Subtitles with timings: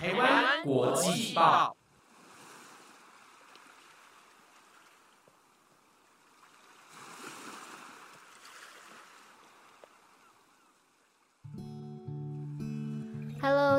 [0.00, 1.77] 台湾国际报。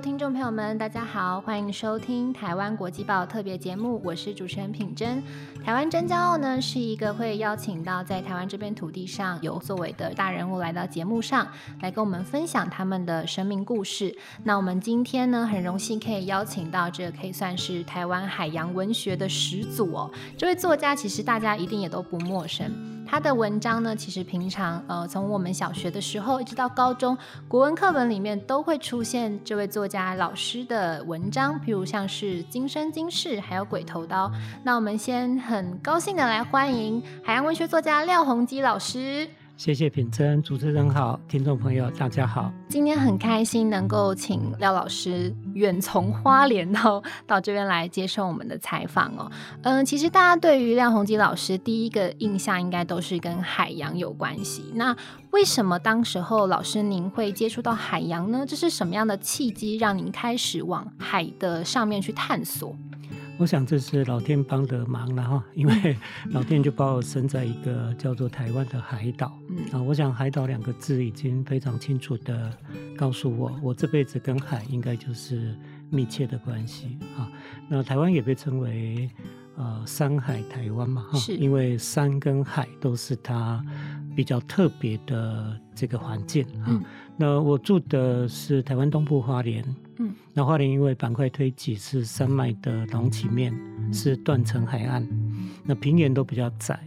[0.01, 5.21] 听众朋友们，大家好，欢迎收听台湾国际报特别节目，我是主持人品珍。
[5.61, 11.45] 台湾真骄傲呢，是一个会邀请到在台湾这片土地上有作为的大人物来到节目上，
[11.81, 14.15] 来跟我们分享他们的生命故事。
[14.45, 22.71] 那我们今天呢，很荣幸可以邀请到这可以算是台湾海洋文学的始祖哦，这位作家其实大家一定也都不陌生。
[23.09, 27.17] 他的文章呢，其实平常呃，从我们小学的时候一直到高中，
[27.47, 34.27] 国文课本里面都会出现这位作家老师的文章，譬如像是《今生今世》，还有《鬼头刀》。
[34.63, 39.27] 那我们先很高兴的来欢迎海洋文学作家廖鸿基老师。
[39.59, 42.49] 谢谢品珍，主持人好，听众朋友大家好。
[42.69, 49.29] 今天很开心能够请廖老师远从花莲到到这边来接受我们的采访哦。
[49.63, 54.63] 嗯，其实大家对于廖鸿基老师第一个印象应该都是跟海洋有关系。
[54.75, 54.95] 那
[55.31, 58.45] 为什么当时候老师您会接触到海洋呢？
[58.47, 62.73] 这是什么样的契机让您开始往海的上面去探索？
[63.39, 65.95] 我想这是老天帮的忙了哈，因为
[66.31, 69.27] 老天就把我生在一个叫做台湾的海岛。
[69.71, 72.51] 啊，我想海岛两个字已经非常清楚的
[72.97, 75.55] 告诉我，我这辈子跟海应该就是
[75.89, 77.31] 密切的关系啊。
[77.69, 79.09] 那台湾也被称为
[79.55, 83.63] 呃山海台湾嘛，哈，因为山跟海都是它
[84.17, 86.77] 比较特别的这个环境啊。
[87.15, 89.63] 那我住的是台湾东部花莲。
[90.01, 93.53] 嗯，那花莲因为板块推挤是山脉的隆起面，
[93.93, 95.05] 是断层海岸，
[95.65, 96.79] 那平原都比较窄，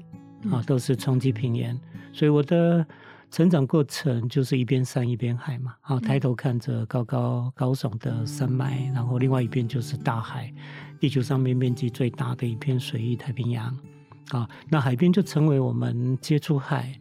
[0.51, 1.79] 啊，都是冲击平原，
[2.11, 2.87] 所以我的
[3.31, 10.51] 成长过程就是一边山一边海嘛，啊，抬头看着高高高耸的山脉，然后另外一边就是大海，
[10.99, 13.77] 地球上面面积最大的一片水域太平洋，
[14.31, 16.99] 啊，那海边就成为我们接触海。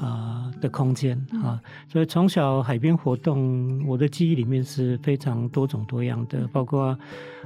[0.00, 6.98] 啊的空间啊，所以从小海边活动，我的记忆里面是非常多种多样的，包括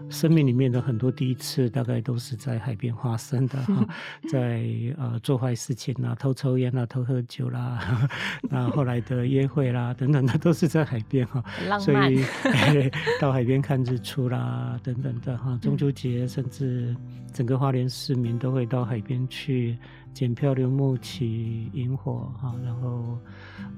[0.09, 3.87] 生命里面的很多第一次，大概都是在海边发生的 哈，
[4.29, 4.65] 在
[4.97, 8.09] 呃做坏事情啦，偷抽烟啦，偷喝酒啦，
[8.49, 11.43] 那后来的约会啦等等的，都是在海边哈，
[11.79, 12.25] 所以
[13.21, 16.95] 到海边看日出啦等等的哈，中秋节甚至
[17.33, 19.77] 整个花莲市民都会到海边去。
[20.15, 23.19] 捡漂流木、起萤火哈，然后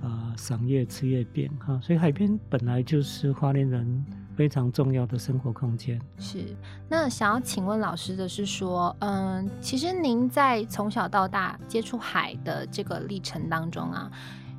[0.03, 4.05] 呃赏月、吃月饼哈，所以海边本来就是花莲人
[4.37, 5.99] 非常重要的生活空间。
[6.19, 6.45] 是，
[6.89, 14.13] 那想要请问老师的是说，嗯，其实您在从小到大接触海的这个历程当中啊。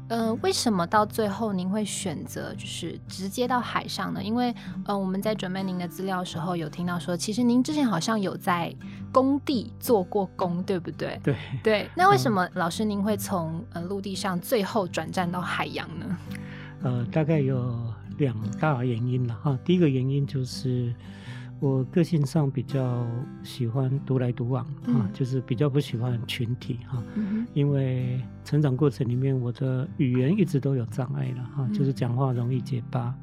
[0.10, 4.24] 呃，为什么到最后您会选择就是直接到海上呢？
[4.24, 8.74] 因为呃，我们在准备您的资料的时候有听到说，其实您之前好像有在
[9.12, 11.20] 工地做过工，对不对？
[11.24, 11.90] 对对。
[11.96, 16.18] 那为什么老师您会从呃陆地上最后转战到海洋呢？
[16.84, 17.78] 呃，大概有
[18.18, 19.60] 两大原因了哈。
[19.66, 20.94] 第一个原因就是。
[21.60, 23.06] 我个性上比较
[23.44, 27.02] 喜欢独来独往啊，就是比较不喜欢群体哈，
[27.54, 33.14] 因为成长过程里面我的语言一直都有障碍了哈，就是讲话容易结巴，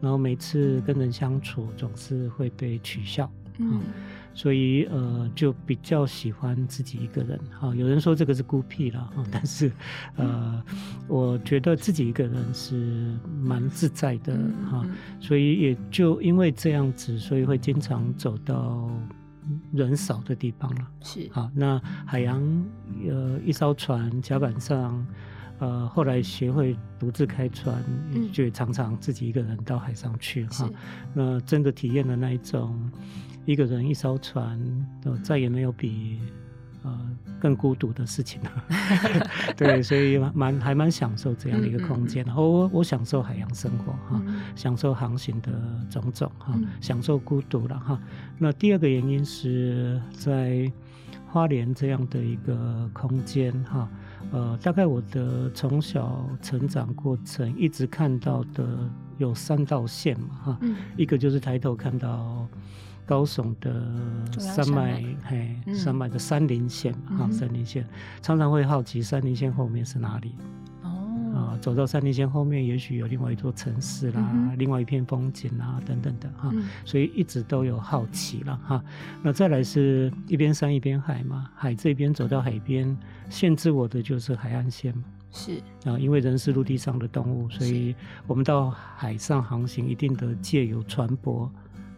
[0.00, 3.24] 然后每次跟人相处总是会被取笑
[3.58, 3.80] 啊。
[4.36, 7.72] 所以呃，就比较喜欢自己一个人哈。
[7.74, 9.70] 有人说这个是孤僻了哈，但是
[10.16, 10.62] 呃，
[11.06, 14.36] 我觉得自己一个人是蛮自在的
[14.68, 14.84] 哈。
[15.20, 18.90] 所以也就因为这样子，所以会经常走到
[19.72, 20.88] 人少的地方了。
[21.00, 22.42] 是好，那海洋
[23.08, 25.06] 呃一艘船甲板上，
[25.60, 27.80] 呃后来学会独自开船，
[28.32, 30.68] 就常常自己一个人到海上去哈。
[31.14, 32.90] 那真的体验了那一种。
[33.44, 34.58] 一个人一艘船，
[35.04, 36.18] 呃，再也没有比
[36.82, 36.98] 呃
[37.38, 38.64] 更孤独的事情了。
[39.54, 42.34] 对，所以蛮还蛮享受这样的一个空间的。
[42.34, 44.22] 我我享受海洋生活哈，
[44.54, 45.52] 享受航行的
[45.90, 48.00] 种种哈，享受孤独了哈。
[48.38, 50.70] 那第二个原因是在
[51.30, 53.88] 花莲这样的一个空间哈，
[54.32, 60.58] 呃，大概我的从小成长过程一直看到的有三道线嘛哈，
[60.96, 62.48] 一个就是抬头看到。
[63.06, 63.82] 高耸的
[64.38, 67.86] 山脉，嘿，山脉的山林线嘛，哈，山林线。
[68.22, 70.34] 常常会好奇山林线后面是哪里。
[70.82, 70.88] 哦，
[71.34, 76.50] 啊，走到山林线后面，也许有另外一座城市啦，另外一片风景啦，等等的哈，
[76.84, 78.82] 所以一直都有好奇了哈。
[79.22, 82.96] 那再来是一边山一边海嘛，海这边走到海边，
[83.28, 85.04] 限制我的就是海岸线嘛。
[85.30, 85.60] 是。
[85.84, 87.94] 啊，因为人是陆地上的动物，所以
[88.26, 91.50] 我们到海上航行，一定得借由船舶。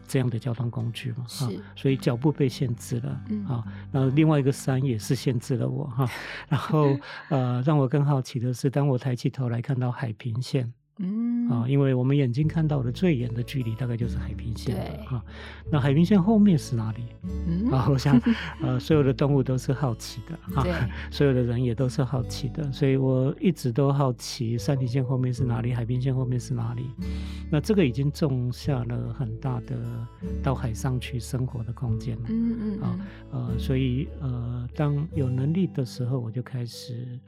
[0.09, 3.11] 这样的交通工具嘛，啊，所以脚步被限制了，
[3.49, 6.09] 啊，然后另外一个山也是限制了我哈，
[6.49, 6.97] 然后
[7.29, 10.73] 呃，让我更好奇的是，当我抬起头来看到海平线。
[10.99, 15.25] 嗯啊，因为我们眼睛看到的最远的距离大概就是海平线了哈。
[15.71, 17.05] 那海平线后面是哪里？
[17.23, 18.21] 嗯啊，我想
[18.63, 20.65] 呃，所有的动物都是好奇的哈，
[21.11, 26.87] 所有的人也都是好奇的，所以我一直都好奇山体线后面是哪里，海平线后面是哪里。
[27.51, 29.77] 那这个已经种下了很大的
[30.43, 32.23] 到海上去生活的空间了。
[32.29, 32.99] 嗯嗯啊
[33.33, 37.19] 呃，所以呃，当有能力的时候，我就开始。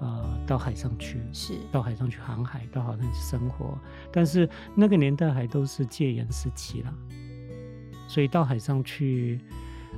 [0.00, 3.78] 呃，到海上去，是到海上去航海，到海上去生活。
[4.12, 6.94] 但是那个年代还都是戒严时期了，
[8.06, 9.40] 所以到海上去。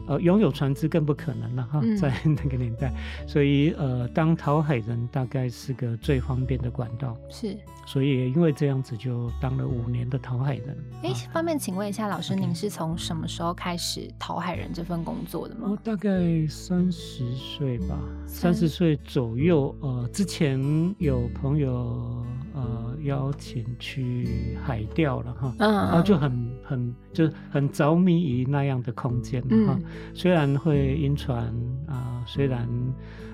[0.09, 2.91] 呃，拥有船只更不可能了哈，在那个年代，
[3.27, 7.55] 所以呃，当讨海人大概是个最方便的管道，是，
[7.87, 10.77] 所以因为这样子就当了五年的讨海人。
[11.03, 15.69] 哎，方便请问一下老师，您是从什么时候开始讨海人这份工作的吗？
[15.71, 16.11] 我大概
[16.49, 18.71] 三十岁吧，三十。
[18.71, 19.75] 岁左右。
[19.81, 20.61] 呃，之前
[20.99, 22.25] 有朋友
[22.55, 29.77] 呃邀请去海钓了哈，嗯，然后就很很就是很着迷于那样的空间哈。
[30.15, 31.53] 虽然会晕船
[31.89, 32.69] 啊，虽然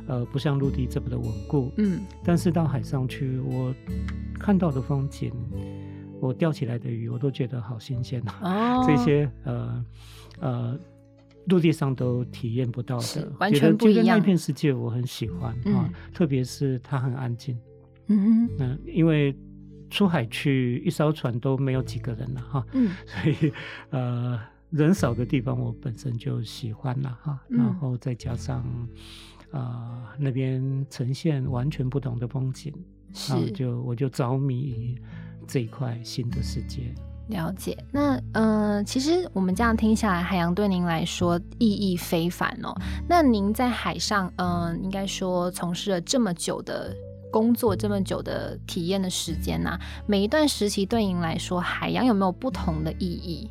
[0.06, 3.74] 呃不像陆地这么的稳固，嗯，但是到海上去，我
[4.38, 5.30] 看到的风景，
[6.20, 8.82] 我钓起来的鱼，我都觉得好新鲜啊！
[8.88, 9.84] 这些呃
[10.40, 10.78] 呃
[11.48, 14.18] 陆地上都体验不到的，完全不一样。
[14.18, 17.56] 那片世界我很喜欢啊，特别是它很安静，
[18.08, 19.36] 嗯嗯，因为
[19.96, 23.52] 出海去一艘船都没有几个人了哈，嗯， 所以
[23.90, 24.38] 呃。
[24.70, 28.66] 人少的地方，我本身就喜欢了哈，然后再加上，
[29.52, 32.74] 啊，那边呈现完全不同的风景，
[33.14, 35.00] 是，就我就着迷于
[35.46, 36.92] 这一块新的世界。
[37.28, 42.74] 了解，那呃，其实我们这样听下来，海洋对您来说意义非凡哦。
[43.08, 46.94] 那您在海上，嗯，应该说从事了这么久的
[47.30, 53.50] 工作，这么久的体验的时间呢，每一段时期对您来说，海洋有没有不同的意义？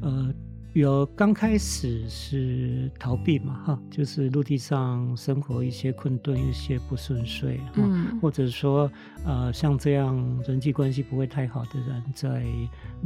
[0.00, 0.32] 呃，
[0.72, 8.90] 有刚开始是逃避嘛，哈，就是陆地上生活一些困顿，一些不顺遂，嗯，或者说，
[9.24, 10.16] 呃，像这样
[10.48, 12.44] 人际关系不会太好的人，在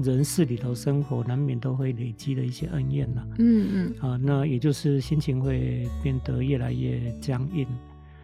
[0.03, 7.67] 人世里头生活，难免都会累积的一些恩怨了，嗯嗯，啊，那也就是心情会变得越来越僵硬，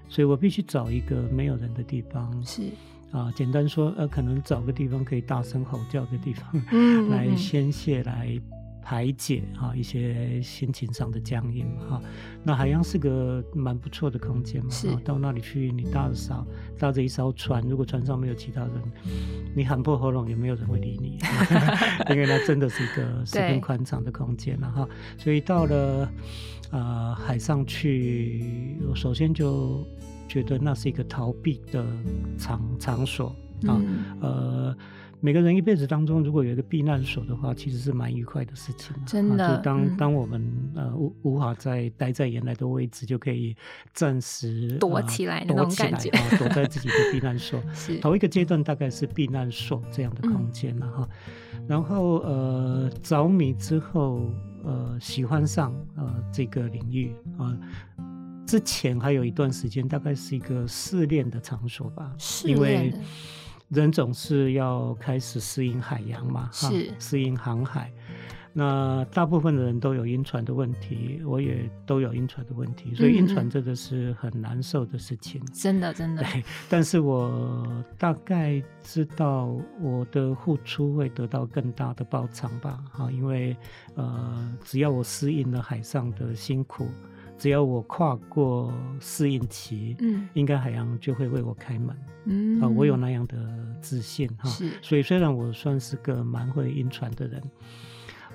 [0.08, 2.62] 所以我必须找一个没有人的地方，是。
[3.10, 8.36] 啊，简单说，呃，可能找个地方可以大声吼叫的地方，嗯，来宣泄、来
[8.82, 12.02] 排解啊一些心情上的僵硬嘛哈。
[12.42, 14.92] 那海洋是个蛮不错的空间嘛，是。
[15.04, 16.44] 到那里去，你搭着艘
[16.76, 18.72] 搭着一艘船，如果船上没有其他人，
[19.54, 21.16] 你喊破喉咙也没有人会理你，
[22.10, 24.88] 因为那真的是一个十分宽敞的空间了哈。
[25.16, 26.10] 所以到了
[26.74, 29.82] 呃海上去，我首先就。
[30.26, 31.86] 觉得那是一个逃避的
[32.36, 33.28] 场场所
[33.68, 33.78] 啊，
[34.20, 34.76] 呃，
[35.20, 38.96] 每个人一辈子当中，如果有一个避难所的话，其实是蛮愉快的事情。
[39.06, 40.42] 真的，就当当我们
[40.74, 43.54] 呃无无法再待在原来的位置，就可以
[43.92, 47.62] 暂时躲起来那种感觉，躲在自己的避难所。
[47.72, 51.08] 是头一个阶段大概是避难所这样的空间了哈，
[51.68, 54.32] 然后呃着迷之后
[54.64, 57.56] 呃喜欢上呃这个领域啊。
[58.46, 62.12] 之前还有一段时间，大概是一个试炼的场所吧，
[62.44, 62.92] 因为
[63.70, 67.90] 人总是要开始适应海洋嘛，是适应航海。
[68.56, 76.23] 那大部分的人都有晕船的问题，我也都有晕船的问题，所以晕船真的是很难受的事情，真的真的。
[76.23, 77.67] 对， 但是我
[77.99, 83.56] 大概知道我的付出会得到更大的报偿吧，哈，因为
[83.96, 86.87] 呃，只要我适应了海上的辛苦。
[87.37, 91.96] 只要我跨过适应期，嗯，应该海洋就会为我开门，
[92.27, 93.37] 嗯，啊，我有那样的
[93.81, 94.49] 自信哈。
[94.49, 97.43] 是，所以虽然我算是个蛮会晕船的人，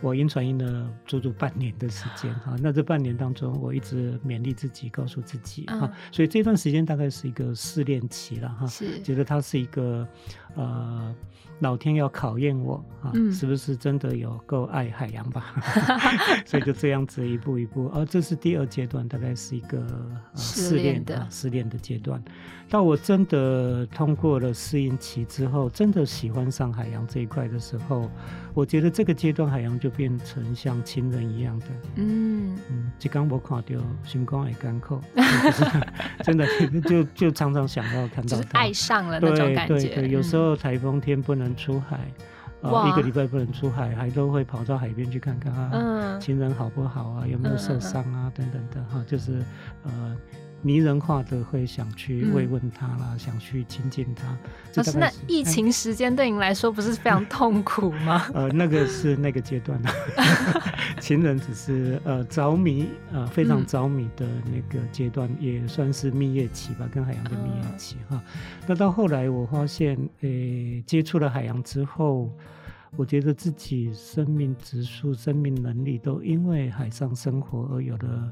[0.02, 2.56] 我晕船晕了足足半年的时间哈。
[2.62, 5.92] 那这半年当中，我一直勉励自己，告诉自己哈。
[6.12, 8.68] 所以这段时间大概是一个试炼期了哈。
[8.68, 10.08] 是，觉得它是一个
[10.56, 11.16] 呃。
[11.60, 15.54] 老天要考验我啊，是不是真的有够爱海洋吧？
[16.46, 19.86] 所以就这样子一步一步，而这是第二阶段，大概是一个
[20.36, 22.22] 试炼的试炼的阶段。
[22.70, 28.10] 到我真的通过了适应期之后，真的喜欢上海洋这一块的时候，
[28.54, 31.66] 我觉得这个阶段海洋就变成像亲人一样的。
[31.96, 33.66] 嗯嗯，就刚我看到
[34.04, 35.02] 星光也干扣，
[36.24, 36.46] 真的
[36.88, 39.74] 就就常常想要看到他，爱上了那种感觉。
[39.76, 42.12] 对对对，有时候台风天不能出海，
[42.62, 49.44] 呃，一个礼拜不能出海，还都会跑到海边去看看啊，情人好不好啊，有没有受伤啊，等等的哈，就是
[49.84, 50.18] 呃。
[50.62, 54.38] 迷人化的会想去慰问他啦，想去亲近他。
[54.76, 58.28] 老师，那疫情时间对你来说不是非常痛苦吗？
[58.36, 59.92] 呃，那个是那个阶段啊，
[61.00, 68.22] 情人只是呃着迷呃非常着迷的那个阶段，也算是蜜月期吧，跟海洋的蜜月期哈。
[68.68, 72.30] 那到后来我发现，诶，接触了海洋之后，
[72.98, 78.32] 我觉得自己生命指数、生命能力都因为海上生活而有了。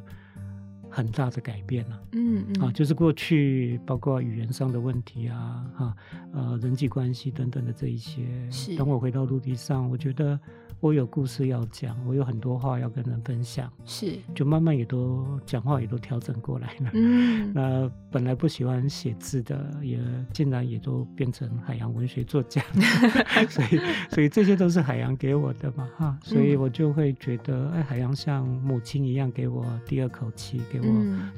[0.98, 5.96] 很大的改变了，嗯嗯，啊，就是过去包括语言上的问题啊，哈，
[6.34, 8.76] 呃，人际关系等等的这一些，是。
[8.76, 10.40] 当我回到陆地上，我觉得。
[10.80, 16.92] 我有故事要讲，我有很多话要跟人分享，是，就慢慢也都讲话也都调整过来了。
[16.94, 20.00] 嗯， 那本来不喜欢写字的，也
[20.32, 22.62] 竟然也都变成海洋文学作家，
[23.50, 23.80] 所以，
[24.12, 30.86] 所以这些都是海洋给我的嘛，哈，所以我就会觉得，哎，海洋像母亲一样给我第二口气，给我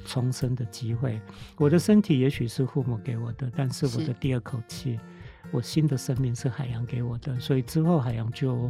[0.05, 1.17] 重生的机会。
[1.58, 5.00] 我的身体也许是父母给我的，但是我的第二口气，
[5.50, 8.69] 我新的生命是海洋给我的，所以之后海洋就。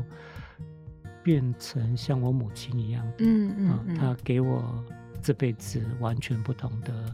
[1.23, 3.53] 变成像我母亲一样，嗯
[3.87, 4.83] 嗯，她给我
[5.21, 7.13] 这辈子完全不同的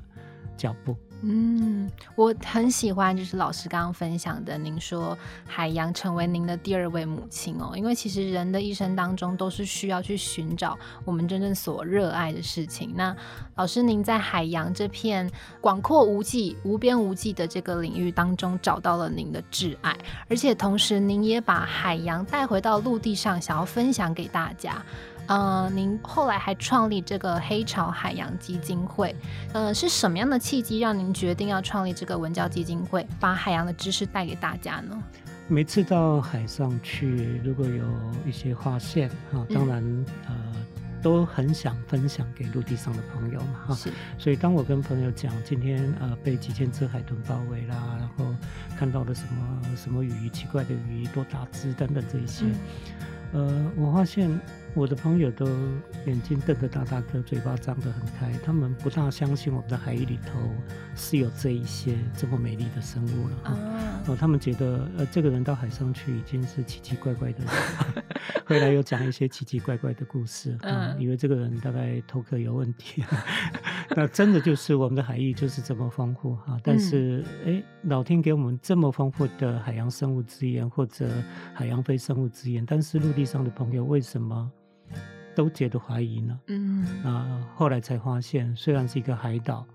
[0.57, 0.95] 脚步。
[1.27, 5.17] 嗯，我很喜欢，就是老师刚刚分享的，您说
[5.47, 12.93] 海洋成为您的第二位母亲哦，因为其实人的一生当中都是需要去寻找我们真正所热爱的事情。
[12.95, 13.15] 那
[13.55, 15.27] 老师，您在海洋这片
[15.59, 19.97] 广阔无际、无边无际的这个领域当中找到了您的挚爱，
[20.29, 24.79] 而且同时您也把海洋带回到陆地上，想要分享给大家。
[25.27, 29.15] 呃，您后来还创立这个黑潮海洋基金会，
[29.53, 35.01] 呃，是什么样的契机让您决定要创立这个文教基金会，把海洋的知识带给大家呢？
[35.47, 37.85] 每次到海上去，如果有
[38.25, 40.35] 一些发现，哈，当然呃
[41.03, 43.77] 都很想分享给陆地上的朋友嘛，哈。
[44.17, 48.35] 所以当我跟朋友讲今天呃被几千只海豚包围啦，然后
[48.75, 52.45] 看到了什么什么鱼，奇怪的鱼，多大只等等这一些，
[53.35, 54.39] 呃，我发现。
[54.75, 55.47] 我的朋友都
[56.05, 60.37] 眼睛瞪得大大颗，嘴巴张得很开，他们不大相信我们的海域里头
[60.97, 64.05] 是有这一些这么美丽的生物了。
[64.05, 68.03] 哦，他们觉得呃，这个人到海上去已经是奇奇怪怪的人，
[68.45, 73.01] 回来又讲一些奇奇怪怪的故事，嗯，以为这个人大概头壳有问题。
[73.95, 81.09] 那真的就是我们的海域就是这么丰富哈，但是哎，老天给我们这么丰富的海洋生物资源或者
[81.53, 84.51] 海洋非生物资源，但是陆地上的朋友为什么？
[85.35, 86.85] 都觉得怀疑呢，嗯。
[87.03, 89.65] 啊，后来才发现，虽然是一个海岛，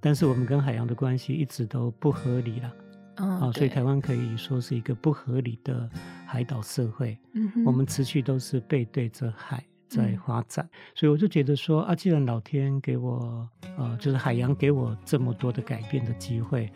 [0.00, 2.72] 但是我们跟海洋的关系一直都不合理了，
[3.16, 5.86] 啊，所以台湾可以说是一个不合理的
[6.26, 16.70] 海岛社会，嗯，我们持续都是背对着海在发展，所以我就觉得说啊，既然老天给我，呃，就是海洋给我这么多的改变的机会。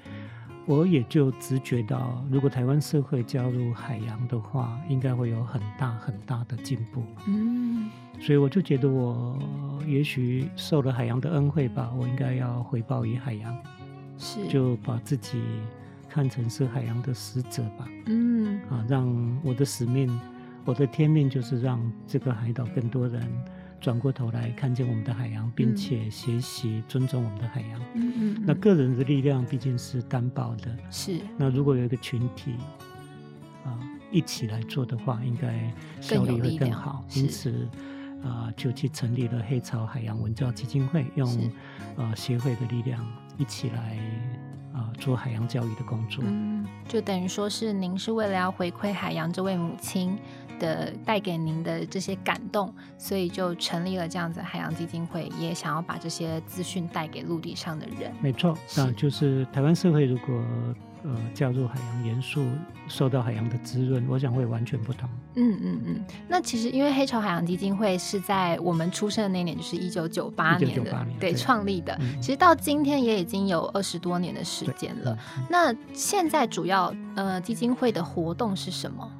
[0.64, 7.02] 我也就直觉到，如果台湾社会加入海洋的话，应该会有很大很大的进步。
[7.26, 7.90] 嗯，
[8.20, 9.36] 所以我就觉得，我
[9.88, 13.52] 也许受了海洋的恩惠吧，我应该要回报于海洋，
[14.16, 15.42] 是就把自己
[16.08, 17.88] 看成是海洋的使者吧。
[18.06, 20.08] 嗯，啊，让我的使命，
[20.64, 23.22] 我的天命就是让这个海岛更多人。
[23.80, 27.80] 转过头来看见我们的海洋，并且学习尊重我们的海洋。
[27.94, 28.44] 嗯嗯。
[28.46, 30.70] 那个人的力量毕竟是单薄的。
[30.88, 31.18] 是。
[31.36, 32.54] 那如果有一个群体
[33.64, 33.76] 啊
[34.12, 35.68] 一起来做的话，应该
[36.00, 37.04] 效率会更好。
[37.16, 37.68] 因此
[38.22, 41.28] 啊，就去成立了黑潮海洋文教基金会，用
[41.96, 43.04] 啊协会的力量
[43.36, 43.98] 一起来
[44.72, 46.22] 啊做海洋教育的工作。
[46.24, 50.16] 嗯，就等于说是您是为了要回馈海洋这位母亲。
[50.62, 58.12] 的带给您的这些感动，所以就成立了这样子海洋基金会，也想要把这些资讯带给陆地上的人。
[58.20, 60.40] 没错，那就是台湾社会如果
[61.02, 62.46] 呃加入海洋元素，
[62.86, 65.08] 受到海洋的滋润，我想会完全不同。
[65.34, 66.04] 嗯嗯嗯。
[66.28, 71.98] 那其实因为黑潮海洋基金会是在我们出生的那年，就是一九九八年的，对创立的。
[72.20, 75.18] 其实到今天也已经有二十多年的时间了。
[75.50, 79.10] 那现在主要呃基金会的活动是什么？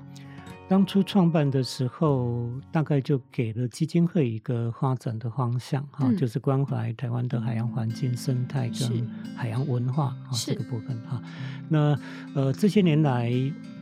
[0.72, 11.20] 当初创办的时候，大概就给了基金会一个发展的方向，哈，就是关怀台湾的海洋环境、生态跟海洋文化啊这个部分哈。
[11.68, 11.94] 那
[12.34, 13.30] 呃这些年来，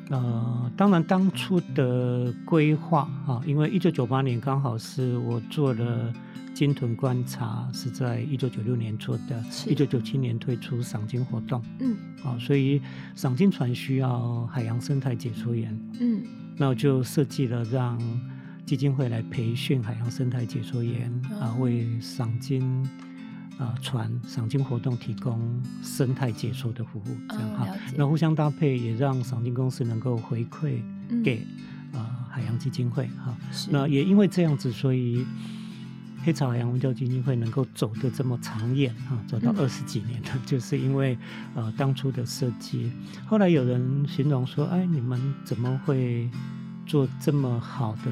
[0.09, 6.13] 呃当然当初的规划啊，因为一九九八年刚好是我做了
[6.55, 12.83] 鲸豚观察，是在一九九六年做的，一九九七年推出赏金活动，嗯，啊，所以
[13.15, 16.21] 赏金船需要海洋生态解说员，嗯。
[16.61, 17.99] 那我就设计了让
[18.67, 22.87] 基金会来培训海洋生态解说员啊，为赏金
[23.59, 25.41] 啊船赏金活动提供
[25.83, 27.67] 生态解说的服务，这样哈。
[27.97, 30.83] 那互相搭配，也让赏金公司能够回馈
[31.25, 31.43] 给
[31.95, 33.35] 啊海洋基金会哈。
[33.71, 35.25] 那也因为这样子，所以。
[36.23, 41.17] 黑潮海洋文教基金会能够走得这么长远啊，走到二十几年了， 就是因为
[41.55, 42.93] 呃当初的设计。
[43.27, 46.29] 后来有人形容说：“哎，你们怎么会？”
[46.91, 48.11] 做这么好的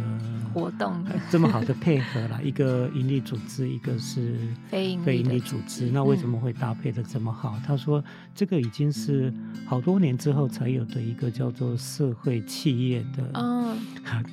[0.55, 4.39] 活动， 这么好的配合了，一个盈利组织，一个是
[4.71, 7.59] 非盈利组织，那为什么会搭配的这么好？
[7.67, 8.03] 他说，
[8.37, 9.35] 这个已经是
[9.67, 13.77] 好多年之后才有的一个叫做社会企业的， 嗯，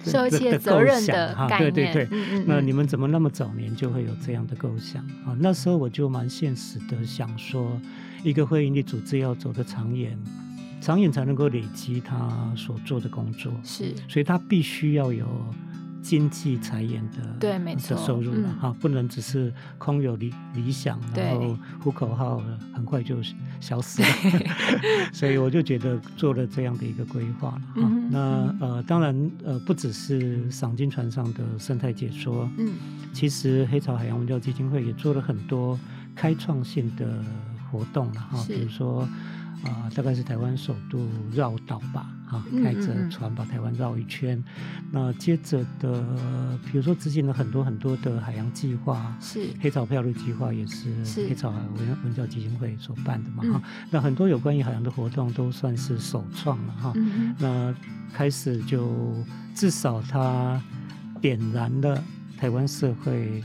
[0.04, 1.74] 社会企业责任的概念。
[1.74, 5.36] 对对对，那你们怎么那么早年就会有这样的构想啊？
[5.40, 7.82] 那时候我就蛮现实的想说，
[8.24, 10.16] 一个非盈利组织要走得长远。
[10.86, 15.25] 长远才能够累积他所做的工作，是，所以他必须要有
[16.00, 22.39] 经济财源的对，没错，收入了哈，不能只是空有理理想，然后呼口号，
[22.72, 23.18] 很快就
[23.60, 24.08] 消失了。
[25.12, 27.89] 所以我就觉得做了这样的一个规划了哈。
[28.12, 32.74] 那呃，当然呃，不只是赏金船上的生态解说，嗯，
[33.12, 35.80] 其实黑潮海洋文教基金会也做了很多
[36.13, 37.25] 开创性的
[37.72, 39.10] 活动了哈，比如说。
[39.63, 44.43] 啊，大概是台湾首度绕岛吧，哈，开着船把台湾绕一圈。
[44.91, 53.62] 那接着的，比如说执行了很多很多的海洋计划，是黑潮漂流计划，也是黑潮文文教基金会所办的嘛，哈。
[53.89, 56.93] 那很多有关于海洋的活动都算是首创了，哈。
[57.39, 57.74] 那
[58.13, 59.15] 开始就
[59.55, 60.62] 至少它
[61.21, 62.03] 点燃了
[62.38, 63.43] 台湾社会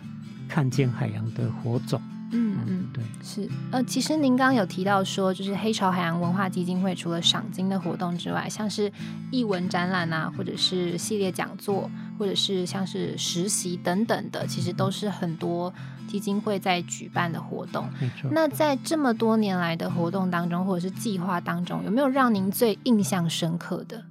[0.49, 2.01] 看见海洋的火种。
[2.33, 8.91] 嗯嗯，对，是呃，其实您刚刚有提到说，就是黑潮海洋文化基金会除了赏金的活动之外，像是
[9.33, 15.75] 译文展览啊，或者是系列讲座，或者是像是实习等等的，其实都是很多
[16.07, 17.89] 基金会在举办的活动。
[18.01, 18.31] 没错。
[18.33, 24.05] 那在这么多年来的活动当中，或者是计划当中，有没有让您最印象深刻的？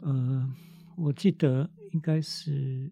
[0.00, 0.48] 呃，
[0.96, 2.90] 我记得应该是。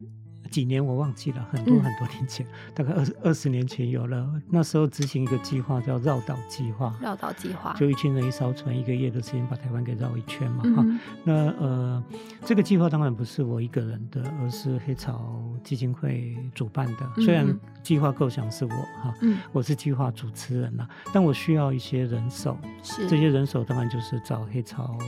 [0.51, 4.29] 几年我忘记了，很多很多年前， 大概二十二十年前有了。
[4.49, 10.63] 那时候执行一个计划叫绕岛计划，绕岛计划就一群人一艘船，一个月的时间把台湾给绕一圈嘛。
[10.75, 10.85] 哈，
[11.25, 12.03] 那呃，
[12.45, 17.23] 这个计划当然不是我一个人的，而是黑潮基金会主办的。
[17.23, 17.47] 虽然
[17.83, 19.15] 计划构想是我哈，
[19.53, 24.99] 我是计划主持人呐，但我需要一些人手，是这些人手当然就是找黑潮。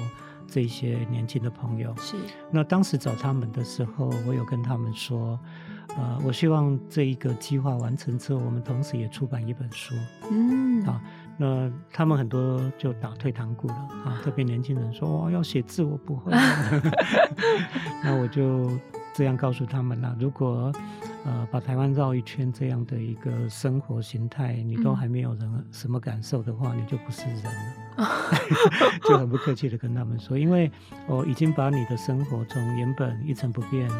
[0.51, 2.17] 这些年轻的朋友是，
[2.51, 5.39] 那当时找他们的时候，我有跟他们说，
[5.97, 9.95] 呃，我希望这一个计划完成之后，我们同时也出版一本书。
[10.31, 11.01] 嗯，啊，
[11.39, 16.33] 那他们很多就打退堂鼓了啊，特别年轻人说，哇，要写字我不会。
[18.03, 18.71] 那我就
[19.15, 20.73] 这样告诉他们了，如果。
[21.25, 28.07] 呃，把台湾绕一圈这样的一个生活形态，你都还没有人什么感受的话，你就不是人了。
[29.07, 30.71] 就很不客气的跟他们说，因为
[31.07, 33.91] 我已经把你的生活从原本一成不变。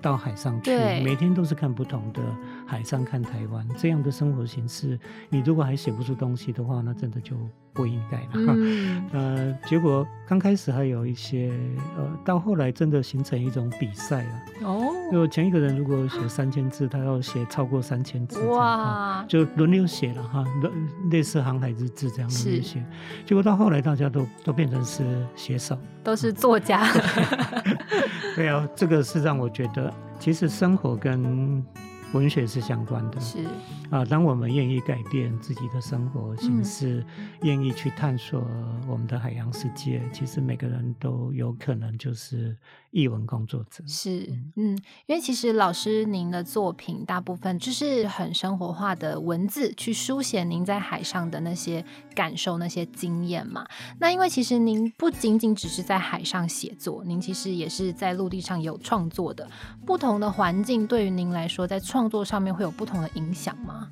[0.00, 0.72] 到海上去，
[1.04, 2.20] 每天都是看不同的
[2.66, 4.98] 海上看台湾这样的生活形式。
[5.28, 7.36] 你如果还写不出东西的话，那真的就
[7.72, 8.56] 不应该了。
[9.12, 11.52] 呃，结果刚开始还有一些，
[11.96, 14.42] 呃，到后来真的形成一种比赛了。
[14.64, 20.44] 哦，就前一个人如果写三千字，他要写超过三千字，哇，就轮流写了哈，
[21.10, 22.84] 类似航海日志这样轮流写。
[23.24, 25.04] 结果到后来大家都都变成是
[25.34, 26.86] 写手，都是作家。
[28.36, 31.64] 对啊，这个是让我觉得，其实生活跟。
[32.12, 33.38] 文学是相关的，是。
[33.90, 37.04] 啊，当我们愿意改变自己的生活形式，
[37.42, 38.46] 愿意去探索
[38.86, 42.56] 我们的海洋世界，其实每个人都有可能就是
[42.92, 43.82] 译文工作者。
[43.86, 51.82] 是，嗯，因为其实老师您的作品大部分就是很生活化的文字，去书写您在海上的那些
[52.14, 53.66] 感受、那些经验嘛。
[53.98, 59.50] 那因为其实您不仅仅只是在海上写作，您其实也是在陆地上有创作的。
[59.86, 63.88] 不同的环境对于您来说，在创创作上面会有不同的影响吗？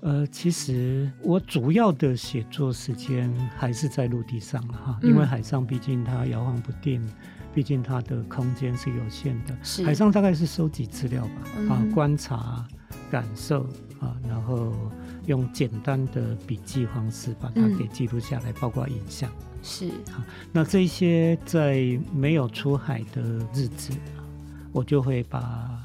[0.00, 7.06] 呃，其实我主要的写作时间还是在陆地上了哈，因为海上毕竟它摇晃不定，
[7.54, 9.56] 毕竟它的空间是有限的。
[9.84, 12.66] 海上大概是收集资料吧，啊，观察、
[13.10, 13.64] 感受
[14.00, 14.72] 啊，然后
[15.26, 19.30] 用简单的笔记方式把它给记录下来，包括影像。
[19.62, 23.22] 是啊，那这些在没有出海的
[23.54, 23.92] 日子，
[24.72, 25.78] 我就会把。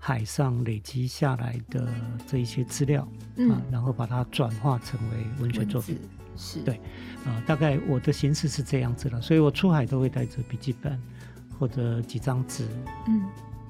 [0.00, 1.86] 海上累积下来的
[2.26, 3.02] 这一些资料
[3.50, 5.98] 啊，然后把它转化成为文学作品，
[6.38, 6.80] 是对
[7.26, 10.98] 啊，大概我的形式是这样子了，所以我出海都会带着笔记本
[11.58, 12.64] 或者几张纸，
[13.08, 13.24] 嗯，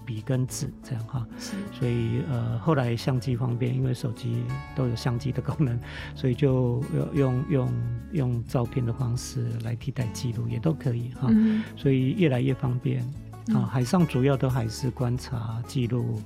[0.05, 1.27] 笔跟纸这样哈。
[1.39, 4.45] 是，所以呃，后来相机方便，因为手机
[4.77, 5.81] 都有相机的功能，
[6.15, 7.73] 所以就用用
[8.13, 11.29] 用照片的方式来替代记录也都可以哈。
[11.31, 13.09] 嗯所以越来越方便啊。
[13.49, 16.21] 嗯海上主要都还是观察、记录、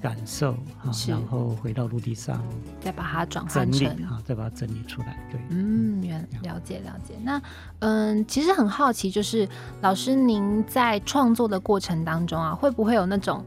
[0.00, 2.42] 感受哈，然后回到陆地上
[2.80, 3.96] 再把它转整换成。
[3.96, 5.18] 理哈，再把它整理出来。
[5.30, 7.14] 对，嗯，原了解了解。
[7.22, 7.40] 那
[7.80, 9.48] 嗯，其实很好奇，就是
[9.80, 13.44] 老师您在创作的过程当中啊，会不会有那种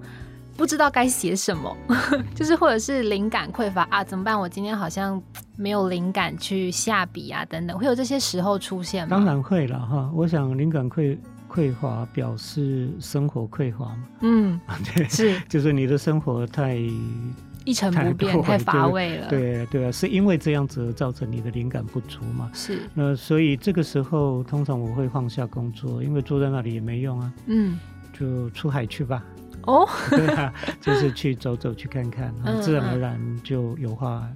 [0.57, 1.75] 不知道该写什么，
[2.35, 4.03] 就是或者是灵感匮乏啊？
[4.03, 4.37] 怎么办？
[4.37, 5.21] 我今天好像
[5.55, 9.15] 没有灵感去下笔啊，等等，会有这些时候出现吗？
[9.15, 10.11] 当，然会了哈。
[10.13, 11.17] 我想灵感匮
[11.49, 14.59] 匮乏表示生活匮乏嘛，嗯，
[14.95, 16.77] 对，是就是你的生活太
[17.65, 22.49] 一成太不变，多太乏味了。，对对啊，是因为这样子而造成你的灵感不足嘛。
[22.53, 27.77] 是，那所以这个时候，通常我会放下工作，因为坐在那里也没用啊，嗯，
[28.17, 29.23] 就出海去吧。
[29.63, 34.27] 哦， 对啊，就是去走走，去看看，自然而然就有话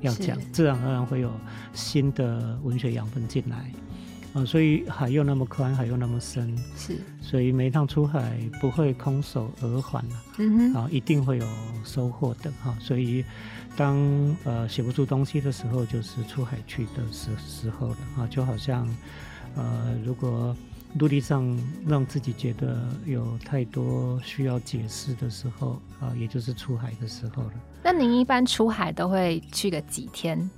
[0.00, 1.30] 要讲是，自然而然会有
[1.72, 3.70] 新的文学养分进来。
[4.32, 11.46] 啊，所以海又那么宽，海又那么深，是，所以每一趟出海不会空手而返啊，嗯哼，啊，一定会有
[11.84, 13.24] 收获的哈、所以
[13.76, 13.96] 当
[14.44, 18.88] 呃写不出东西的时候，就是出海去的时时候了啊，就好像
[19.54, 20.56] 呃如果
[20.98, 27.52] 陆地上让自己觉得有太多需要解释的时候啊，也就是出海的时候了。
[27.82, 30.50] 那您一般出海都会去个几天，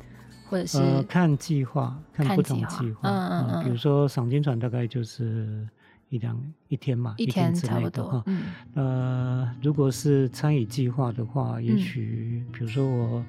[0.54, 0.78] 或者是？
[0.78, 5.66] 呃，看计划，看看不同计划嗯嗯嗯啊比如说赏金船大概就是
[6.10, 8.22] 一两一天嘛，一天之差不多内的哈，。
[8.26, 8.42] 嗯
[8.74, 13.24] 呃，如果是参与计划的话，也嗯许、比如说我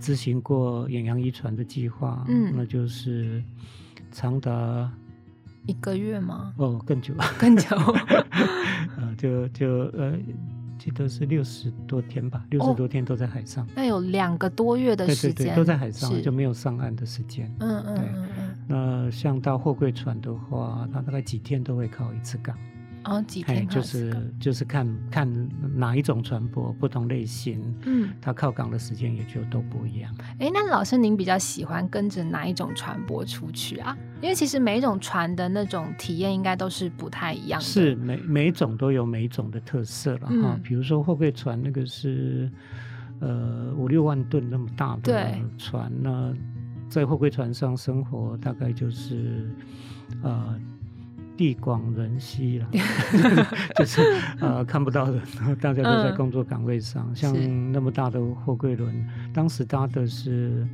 [0.00, 3.42] 执行过远洋渔船的计划，嗯那就是
[4.10, 4.90] 长达
[5.66, 6.54] 一个月吗？
[6.56, 7.68] 哦更久，更久？
[8.96, 10.18] 呃， 就就呃，
[10.82, 17.48] 记得是六十多天吧，六哦十多天都在海上，那有两个多月的时间，对对对，都在海上，就没有上岸的时间。
[17.60, 18.04] 嗯嗯对。
[18.06, 22.58] 嗯嗯，那像到货柜船的话，它大概几天都会靠一次港。
[23.04, 30.14] 然后几哎，天看就是就是看看哪一种船舶，不同类型，嗯，它靠港的时间也就都不一样。
[30.38, 33.96] 哎，那老师您比较喜欢跟着哪一种船舶出去啊？
[34.20, 37.64] 因为其实每一种船的那种体验应该都是不太一样的。
[37.64, 40.60] 是每每一种都有每一种的特色了哈嗯。
[40.62, 42.48] 比如说货柜船那个是
[43.18, 46.32] 呃五六万吨那么大的对船，那
[46.88, 49.50] 在货柜船上生活大概就是
[50.22, 50.56] 呃。
[51.42, 52.68] 地广人稀了，
[53.74, 54.00] 就是
[54.38, 55.20] 呃看不到人，
[55.60, 57.12] 大家都在嗯工作岗位上。
[57.16, 57.34] 像
[57.72, 58.94] 那么大的货柜轮，
[59.34, 60.64] 当时搭的是，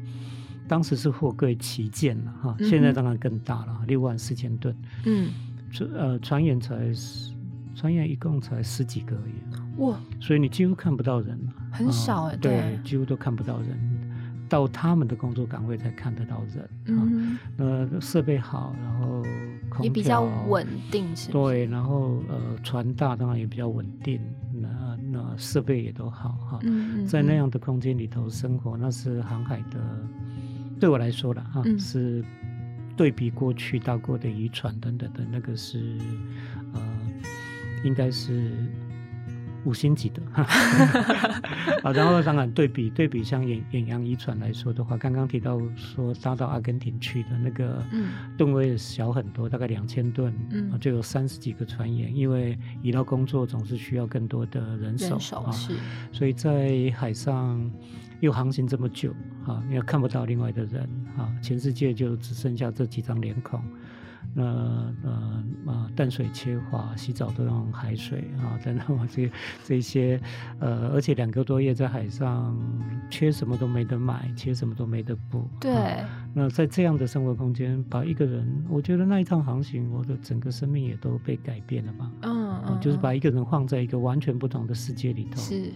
[0.68, 4.76] 当时是货柜旗舰了哈，嗯现在当然更大了，六万四千吨。
[5.06, 5.30] 嗯，
[5.72, 7.32] 船呃船员才十
[7.74, 13.97] 船员一共才十几个而已，哇，所以你几乎看不到人了，很少哎、对，，几乎都看不到人，
[14.48, 16.64] 到他们的工作岗位才看得到人。
[16.98, 19.22] 啊，嗯，那设备好，然后
[19.68, 21.32] 空也比较稳定，是是？
[21.32, 24.20] 对，然后呃船大当然也比较稳定，
[24.52, 26.58] 那那设备也都好哈。
[27.06, 29.78] 在那嗯样的空间里头生活，那是航海的，
[30.80, 32.24] 对我来说了哈，嗯是
[32.96, 35.98] 对比过去到过的渔船等等的那个是，
[36.72, 36.80] 呃，
[37.84, 38.50] 应该是
[39.68, 40.22] 五星级的。
[40.32, 40.42] 哈。
[41.84, 48.08] 啊，然后当然对比对比像远远洋渔船来说的话，刚刚提到说搭到阿根廷去的那个嗯。
[48.36, 50.72] 吨位小很多，大概两千吨，嗯。
[50.72, 55.74] 啊就有三十几个船员，因为移到工作总是需要更多的人手啊，是，
[56.12, 57.70] 所以在海上
[58.20, 59.14] 又航行这么久
[59.46, 63.62] 啊，你也看不到另外的人啊，全世界就只剩下这几张脸孔。
[64.38, 64.44] 那
[65.02, 69.28] 呃啊，淡水切华，洗澡都用海水啊，等等啊，这
[69.64, 70.20] 这些
[70.60, 72.56] 呃，而且两个多月在海上，
[73.10, 75.48] 缺什么都没得买，缺什么都没得补。
[75.58, 82.12] 对，啊那在这样的生活空间，把一个人，我觉得那一趟航行，我的整个生命也都被改变了嘛。
[82.22, 85.40] 嗯啊嗯，嗯就是把一个人放在一个完全不同的世界里头。
[85.40, 85.72] 是，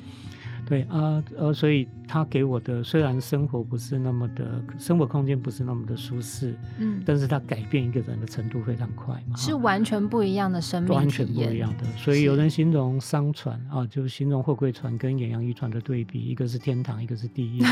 [0.64, 11.84] 对啊，呃，所以他给我的虽然生活不是那么的，生活空间不是那么的舒适，嗯，但是他改变一个人的程度非常快嘛，是完全不一样的生命完全不一样的。
[11.96, 17.62] 所以有人形容商船啊，就形容货柜船跟远洋渔船的对比，一个是天堂，一个是地狱。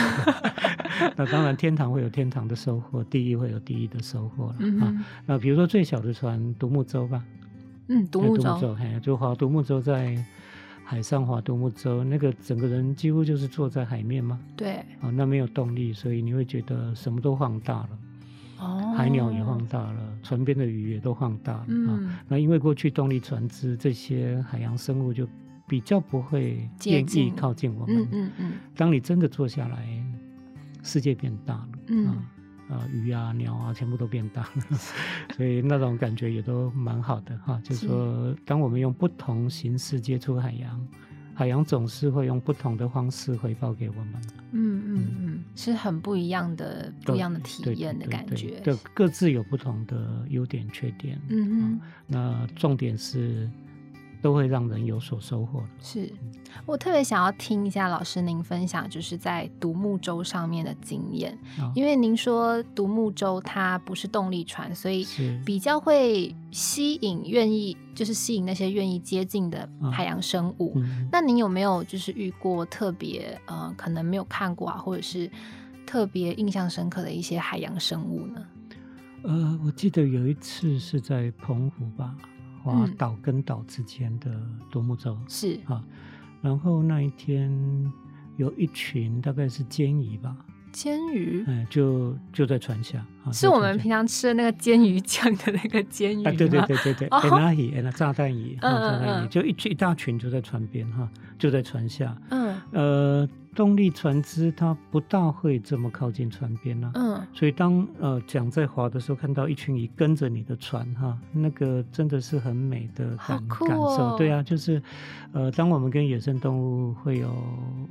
[1.17, 5.07] 那当然，天堂会有天堂的收获，地狱会有地狱的收获了、啊。
[5.25, 7.25] 那比如说最小的船独木舟吧，
[7.89, 10.23] 嗯，独木舟，嘿，就划独木舟在
[10.91, 17.89] 海上划独木舟，那个整个人几乎就是坐在海面嘛，对，啊，那没有动力，所以你会觉得什么都放大了，
[18.59, 22.21] 哦，海鸟也放大了，船边的鱼也都放大了啊。
[22.27, 25.29] 那因为过去动力船只，这些海洋生物就
[25.69, 28.03] 比较不会愿意靠近我们。
[28.03, 28.53] 嗯嗯嗯。
[28.75, 29.87] 当你真的坐下来，
[30.83, 31.69] 世界变大了。
[31.87, 32.07] 嗯。
[32.09, 32.17] 啊，
[32.93, 34.79] 鱼啊、鸟啊，全部都变大了，
[35.37, 37.61] 所以那种感觉也都蛮好的哈。
[37.65, 40.87] 就是说，当我们用不同形式接触海洋。
[41.33, 44.13] 海洋总是会用不同的方式回报给我们。
[44.53, 48.61] 嗯嗯嗯，是很不一样的、不一样的体验的感觉。
[48.61, 51.19] 对，各自有不同的优点、缺点。
[51.31, 53.49] 嗯嗯，那重点是。
[54.21, 55.63] 都会让人有所收获。
[55.81, 56.13] 是
[56.67, 61.37] 我特别想要听一下老师您分享，就是在独木舟上面的经验。
[61.75, 65.07] 因为您说独木舟它不是动力船，所以
[65.45, 70.75] 比较会吸引愿意，就是吸引那些愿意接近的海洋生物。
[71.11, 75.31] 那您有没有就是遇过特别呃，可能没有看过啊，或者是
[75.87, 78.47] 特别印象深刻的一些海洋生物呢？
[79.23, 82.15] 呃，我记得有一次是在澎湖吧。
[82.63, 84.31] 划岛跟岛之间的
[84.71, 85.59] 独木舟是。
[85.67, 85.83] 啊，
[86.41, 87.51] 然后那一天
[88.37, 90.37] 有一群大概是煎鱼吧，
[90.73, 102.57] 煎鱼，嗯，就就在船下，是我们平常吃的那个煎鱼酱的那个煎鱼啊，对对对对对，哎那鱼哎那炸弹鱼，炸弹鱼，就一群一大群就在船边哈，就在船下，嗯。
[102.73, 103.29] 呃。
[103.55, 114.81] 动力船只它不大会这么靠近船边呢，嗯，所以当呃桨在划的时候，看到一群鱼跟着你的船哈，那个真的是很美的感感受，对啊，就是
[115.33, 117.29] 呃，当我们跟野生动物会有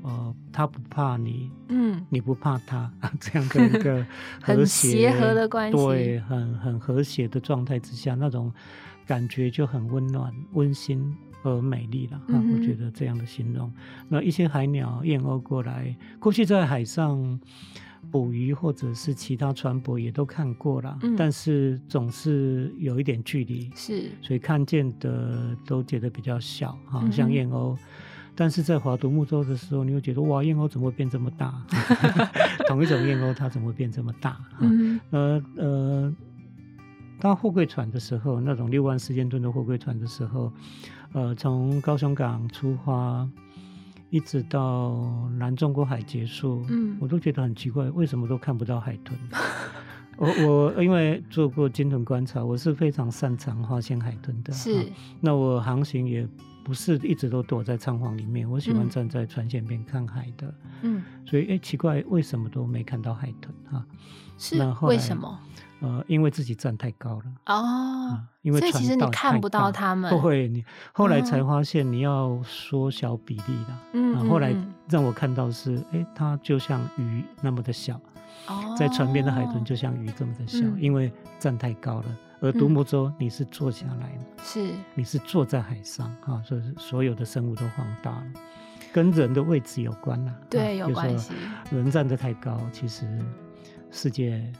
[0.03, 4.05] 呃，它不怕你，嗯，你不怕它 这样的一个
[4.41, 8.51] 很协和的关系，对，很很和谐的状态之下，那种
[9.05, 11.13] 感觉就很温暖温馨。
[11.43, 13.71] 而美丽了哈，我觉得这样的形容。
[14.07, 17.39] 那一些海鸟、燕鸥过来，过去在海上
[18.11, 27.77] 捕鱼或者是其他船舶也都看过了，但是总是有一点距离，是，所以看见的都觉得比较小哈，像燕鸥。
[28.35, 31.61] 但是在划独木舟的时候，你会觉得哇，燕鸥怎么会变这么大？
[32.67, 34.39] 同一种燕鸥，它怎么会变这么大？
[34.59, 36.15] 嗯，呃呃，
[37.19, 40.51] 当货柜船的时候，那种六万四千吨的货柜船的时候。
[41.13, 43.27] 呃，从高雄港出发，
[44.09, 49.17] 一直到南中国海结束，嗯，我都觉得很奇怪，为什么都看不到海豚？
[50.17, 54.51] 我我因为做过鲸豚观察，我是非常擅长发现海豚的。
[54.51, 54.85] 是，
[55.21, 56.27] 那我航行也
[56.63, 60.53] 不是一直都躲在舱房里面，我喜欢站在船舷边看海的。
[60.81, 63.85] 嗯，所以哎，奇怪，为什么都没看到海豚啊？
[64.37, 65.39] 是为什么？
[65.81, 70.47] 呃，因为自己站太高了哦，因为所以其实你看不到他们，不会。
[70.47, 70.63] 你
[70.93, 74.53] 后来才发现你要缩小比例的，嗯，后来
[74.89, 77.99] 让我看到是，哎，它就像鱼那么的小，
[78.47, 82.05] 哦，在船边的海豚就像鱼这么的小，因为站太高了。
[82.41, 88.25] 而独木舟你是坐下来的，是，你是坐在海上啊，所以所有的生物都放大了，
[88.93, 91.33] 跟人的位置有关呐，对，有关系。
[91.69, 93.05] 人站得太高，其实
[93.91, 94.51] 世界。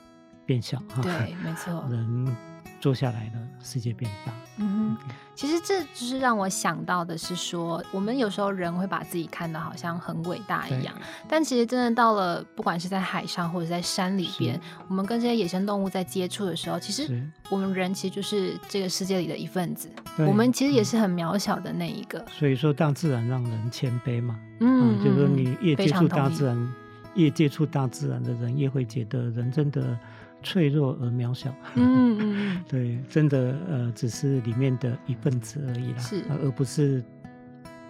[0.50, 1.86] 变小哈，对，没错。
[1.92, 2.36] 人
[2.82, 4.34] 坐下来了，世界变大。
[4.58, 4.98] 嗯，
[5.36, 10.96] 其实这就是让我想到的是说，我们有时候人会把自己看得好像很伟大一样，
[11.28, 22.26] 但其实真的到了，不管是在海上或者在山里边，我们跟这些野生动物在接触的时候，其实我们人其实就是这个世界里的一份子，我们其实也是很渺小的那一个。
[22.32, 24.40] 所以说，大自然让人谦卑嘛。
[24.62, 26.74] 嗯，就是说你越接触大自然，
[27.14, 29.96] 越接触大自然的人，越会觉得人真的。
[30.42, 37.04] 脆弱而渺小，嗯嗯 对，真的呃，只是里面的一份子而已啦，是，而不是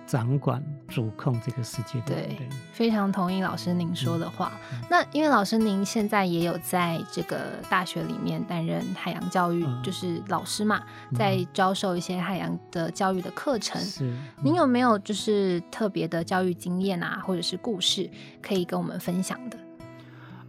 [0.08, 2.16] 掌管、主控这个世界的。
[2.16, 4.52] 对，非常同意老师您说的话。
[4.90, 7.38] 那因为老师您现在也有在这个
[7.70, 10.82] 大学里面担任海洋教育，就是老师嘛，
[11.14, 13.80] 在教授一些海洋的教育的课程。
[13.80, 14.12] 是，
[14.44, 18.10] 您有没有就是特别的教育经验啊，或者是故事
[18.42, 19.58] 可以跟我们分享的？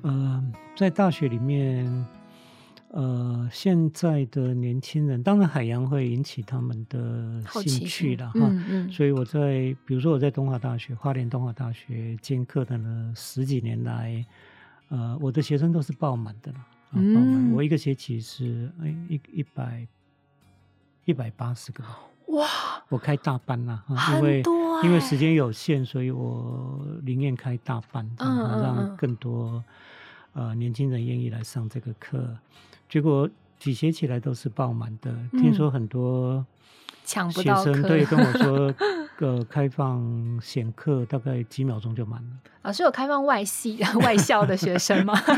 [0.02, 2.06] 呃，在大学里面，
[2.88, 8.50] 呃，现在的年轻人当然海洋会引起他们的兴趣了哈，
[8.90, 14.24] 所以我在比如说我在东华大学花莲东华大学兼课的呢十几年来，
[14.88, 16.58] 呃，我的学生都是爆满的了，
[16.92, 19.86] 爆满，我一个学期是哎一一百
[21.04, 21.84] 一百八十个，
[22.28, 22.48] 哇，
[22.88, 23.84] 我开大班了，
[24.14, 24.42] 因为
[24.82, 29.62] 因为时间有限，所以我宁愿开大班，让更多。
[30.32, 32.36] 呃，年轻人愿意来上这个课，
[32.88, 35.14] 结果几学起来都是爆满的。
[35.32, 36.44] 听说很多
[37.04, 38.74] 抢不到学生对跟我说，
[39.20, 42.28] 呃开放显课大概几秒钟就满了。
[42.62, 45.14] 老师有开放外系 外校的学生吗？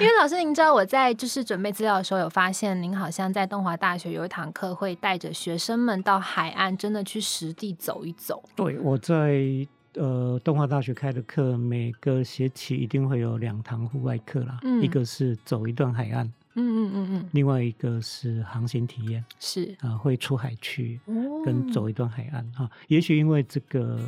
[0.00, 8.42] 因为老师您知道我在就是准备资料的时候有发现，您好像在东华大学有一堂课会带着学生们到海岸，真的去实地走一走。
[8.54, 16.32] 对，我在呃动画大学开的课，每个学期一定会有两堂户外课啦，一个是走一段海岸。
[16.54, 21.00] 嗯嗯嗯嗯，另外一个是航行体验，是啊，会出海去
[21.44, 22.70] 跟走一段海岸哈。
[22.88, 23.98] 也许因为这个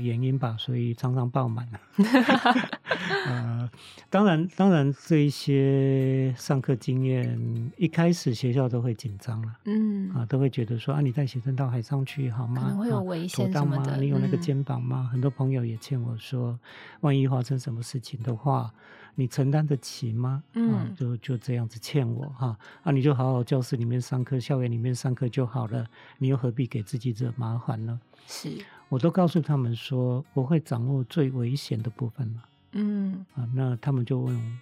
[0.00, 1.80] 原因吧，所以常常爆满了。
[3.26, 3.70] 呃，
[4.10, 12.62] 当然，当然这一些上课经验，一开始学校都会紧张了，嗯啊，都会觉得说啊，你带学生到海上去好吗？
[12.62, 13.96] 可能会有危险什么的。
[13.98, 15.08] 你有那个肩膀吗？
[15.12, 16.58] 很多朋友也劝我说，
[17.00, 18.72] 万一发生什么事情的话。
[19.14, 20.44] 你承担得起吗？
[20.52, 25.86] 嗯，就就这样子欠我哈，啊，你就好好教室里面上课，校园里面上课就好了，
[26.18, 27.98] 你又何必给自己惹麻烦呢？
[28.26, 28.58] 是，
[28.90, 32.42] 我都告诉他们说，我会掌握最危险的部分嘛。
[32.72, 34.58] 嗯，啊，那他们就问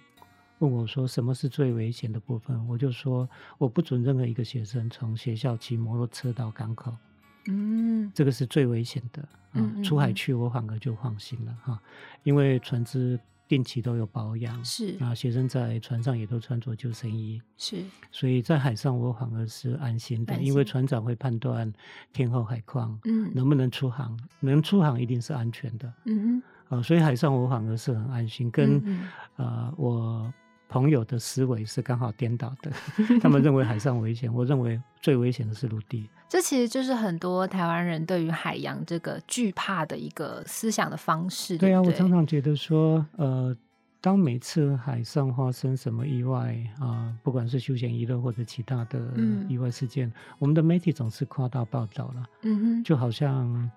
[0.59, 2.65] 问我说，什么是最危险的部分？
[2.65, 6.95] 我就说，我不准任何一个学生从学校骑摩托车到港口。
[7.47, 9.27] 嗯，这个是最危险的。
[9.51, 11.77] 嗯，出海去我反而就放心了哈，
[12.23, 13.19] 因为船只。
[13.47, 14.97] 定期都有保养，是。
[14.99, 21.71] 啊，学生在船上也都穿着救生衣，是，所以在海上我反而是安心的，因为船长会判断
[22.11, 28.81] 天后海况，嗯，能不能出航，能出航一定是安全的，嗯哼，啊，所以海上我反而是很安心，跟
[29.35, 30.33] 啊我。
[30.69, 32.71] 朋友的思维是刚好颠倒的，
[33.21, 36.07] 他们认为海上危险，我认为最危险的是陆地。
[36.29, 41.57] 这其实就是很多台湾人对于海洋这个惧怕的一个思想的方式。
[41.57, 43.55] 对啊，我常常觉得说，呃，
[44.01, 48.99] 当每次海上发生什么意外啊，不管是休闲娱乐或者其他的
[49.47, 53.71] 意外事件，我们的媒体总是夸大报道了，嗯哼，就好像。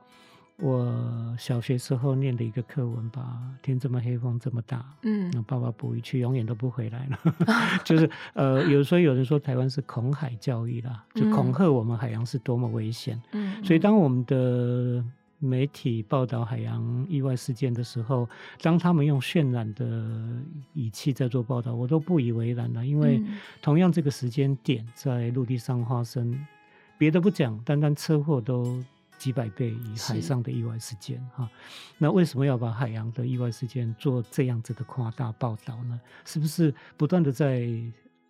[0.63, 7.19] 我小学时候念的一个课文吧，天这么黑，风这么大，嗯，那爸爸捕鱼去，永远都不回来了。
[7.83, 13.21] 就是呃，有时候有人说台湾是恐海教育啦，就恐吓我们海洋是多么危险。
[13.33, 15.03] 嗯，所以当我们的
[15.39, 18.29] 媒体报道海洋意外事件的时候，
[18.61, 20.31] 当他们用渲染的
[20.75, 23.23] 语气在做报道，我都不以为然了，因为
[23.63, 26.39] 同样这个时间点在陆地上发生，
[26.99, 28.85] 别的不讲，单单车祸都。
[29.21, 31.47] 几百倍于海上的意外事件哈，
[31.99, 36.01] 那为什么要把海洋的意外事件做这样子的夸大报道呢？
[36.25, 37.69] 是不是不断的在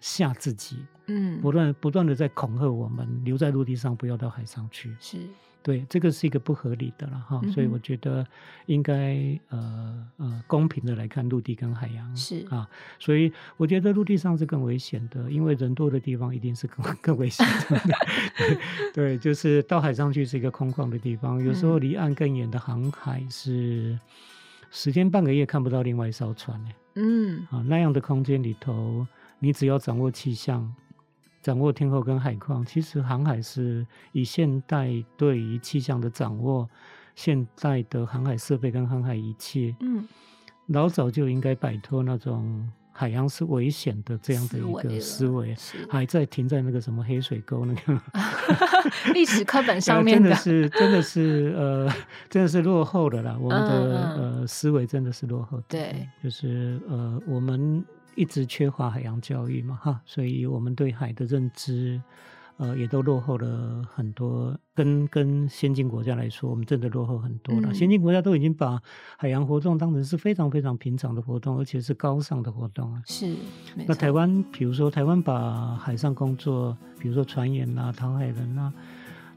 [0.00, 0.84] 吓自己？
[1.06, 4.96] 嗯，不断不断的在恐吓我们，留在陆地上，不要到海上去。
[4.98, 5.28] 是。
[5.62, 8.26] 对，这个是一个不合理的了哈，所以我觉得
[8.66, 12.68] 应该呃呃公平的来看陆地跟海洋是啊，
[12.98, 17.80] 所以我觉得陆地上是更危险的，因为人多的地方一定是更 更危险的。
[18.94, 23.98] 对，就是到海上去是一个空旷的地方，有时候离岸更远的航海是
[24.70, 26.70] 十天半个月看不到另外一艘船呢。
[26.94, 29.06] 嗯，啊那样的空间里头，
[29.38, 30.74] 你只要掌握气象。
[31.42, 36.68] 掌握天候跟海况，其实航海是以现代对于气象的掌握，
[37.14, 40.06] 现代的航海设备跟航海仪器，嗯，
[40.66, 45.56] 老早就应该摆脱那种海洋是危险的这样的一个思维，
[45.88, 47.98] 还在停在那个什么黑水沟那个
[49.14, 51.90] 历史课本上面，真的是真的是呃
[52.28, 57.82] 真的是落后的啦，我们的呃思维真的是落后，对，就是呃我们。
[58.14, 62.00] 一直缺乏海洋教育嘛，哈，所以我们对海的认知，
[62.56, 64.58] 呃，也都落后了很多。
[64.74, 67.72] 跟跟先进国家来说，我们真的落后很多了。
[67.72, 68.80] 先进国家都已经把
[69.16, 73.02] 海洋活动当成是非常非常平常的活动，而且是高尚的活动啊。
[73.06, 73.34] 是。
[73.86, 78.72] 那台湾，比如说台湾把海上工作，比如说船员啊、讨海人啊，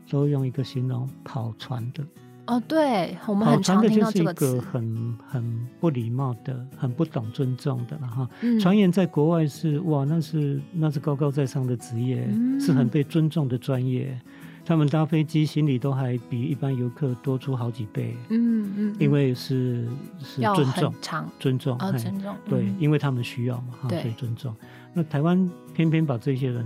[0.10, 2.04] 都用一个形容跑船的。
[2.46, 4.60] 哦，对，我们很常听到这个词。
[4.60, 8.30] 很很不礼貌的，很不懂尊重的了哈。
[8.60, 12.28] 传言在国外是哇，那是那是高高在上的职业，
[12.60, 14.20] 是很被尊重的专业。
[14.66, 18.16] 他们搭飞机行李都还比一般游客多出好几倍。
[18.30, 19.88] 嗯嗯，因为是
[20.20, 20.94] 是尊重，
[21.40, 22.36] 尊重啊，尊重。
[22.50, 24.54] 对，因为他们需要嘛，哈，所以尊重。
[24.94, 26.66] 那台湾偏偏把这些人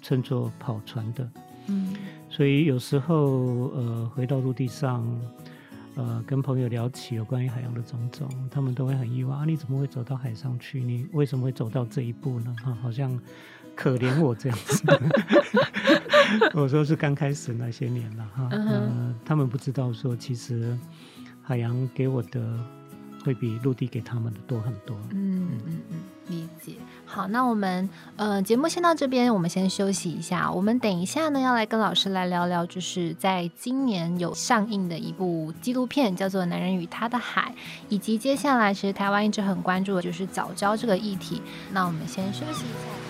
[0.00, 1.30] 称作跑船的。
[1.66, 1.94] 嗯。
[2.34, 5.06] 所以有时候，呃，回到陆地上，
[5.96, 10.82] 呃，跟朋友聊起有关于海洋的种种，他们都会很意外啊，你怎么会走到海上去？
[10.82, 12.56] 你为什么会走到这一步呢？
[12.64, 13.20] 哈，好像
[13.76, 14.82] 可怜我这样子。
[16.56, 20.74] 我说是刚开始那些年了哈，呃，他们不知道说其实
[21.42, 22.58] 海洋给我的
[23.22, 24.96] 会比陆地给他们的多很多。
[25.10, 25.91] 嗯嗯。
[27.14, 30.50] 好，那我们呃节目先到这边，我们先休息一下。
[30.50, 37.52] 我们等一下呢，要来跟老师来聊聊，就是在今年有上映的一部纪录片，叫做《男人与他的海》，
[37.90, 41.42] 以及接下来其实台湾一直很关注的就是早教这个议题。
[41.72, 43.01] 那我们先休息一下。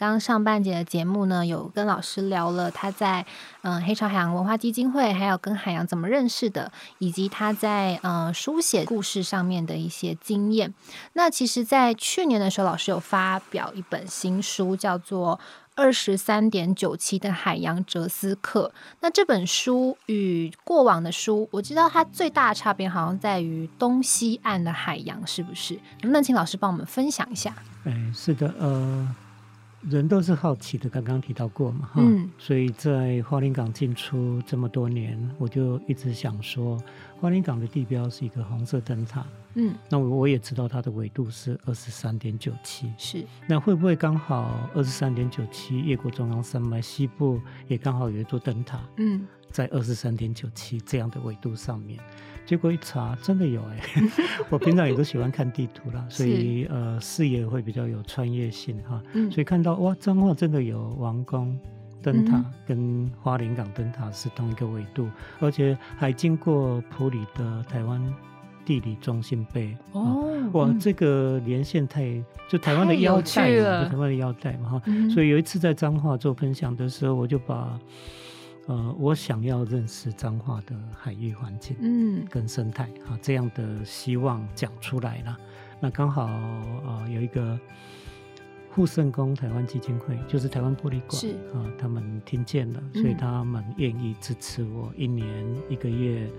[0.00, 3.26] 刚上半节的节目呢，有跟老师聊了他在
[3.60, 10.72] 嗯黑潮海洋文化基金会，还有跟海洋怎么认识的，以及他在嗯书写故事上面的一些经验。
[11.12, 15.38] 那其实，在去年的时候，老师有发表一本新书，叫做
[15.74, 18.72] 《二十三点九七的海洋哲思课》。
[19.00, 25.74] 那这本书与过往的书，我知道它最大的差别好像在于东西岸的海洋，是不是？
[26.00, 27.54] 能不能请老师帮我们分享一下？
[27.84, 29.14] 哎，是的，呃。
[29.88, 32.02] 人都是好奇的，刚刚提到过嘛，哈，
[32.36, 36.78] 所以在花莲港进出这么多年，我就一直想说，
[37.18, 39.24] 花莲港的地标是一个红色灯塔，
[39.54, 51.98] 嗯，那我我也知道它的纬度是二十三点九七，是，那会不会刚好二十三点九七越过中央山脉西部也刚好有一座灯塔，嗯，在二十三点九七这样的纬度上面？
[52.50, 53.78] 结果一查，真的有哎！
[54.50, 59.00] 我平常也都喜欢看地图啦，所以呃视野会比较有穿越性哈。
[59.30, 61.56] 所以看到哇，彰化真的有王宫
[62.02, 68.02] 灯塔跟花莲港灯塔是同一个纬度，而且还经过普里的台湾
[68.64, 70.26] 地理中心碑哦。
[70.54, 74.82] 哇，这个连线太就台湾的腰带，台湾的腰带嘛哈。
[75.08, 77.78] 所以有一次在彰化做分享的时候，我就把。
[78.70, 85.36] 呃，我想要认识彰化的海域环境，嗯，跟生态啊，这样的希望讲出来了。
[85.80, 87.58] 那刚好啊，有一个
[88.70, 95.26] 护圣宫台湾基金会，就是台湾玻璃馆，是啊，他们听见了，所以他们愿意支持我一年
[95.68, 96.30] 一个月，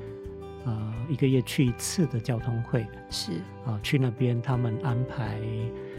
[0.64, 3.34] 呃，一个月去一次的交通会，是
[3.66, 5.38] 啊，去那边他们安排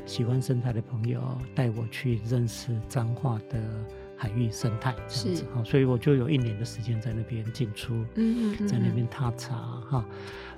[0.06, 1.20] 喜欢生态的朋友
[1.54, 3.60] 带我去认识彰化的。
[4.22, 9.56] 海域生态这样子哈，所以我就有一年的时间在那边进出，嗯嗯，在那边踏查
[9.90, 10.04] 哈，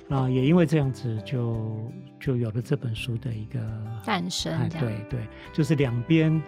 [0.06, 1.90] 那也因为这样子，就
[2.20, 3.58] 就有了这本书的一个
[4.04, 6.42] 诞生，对对，就是两边。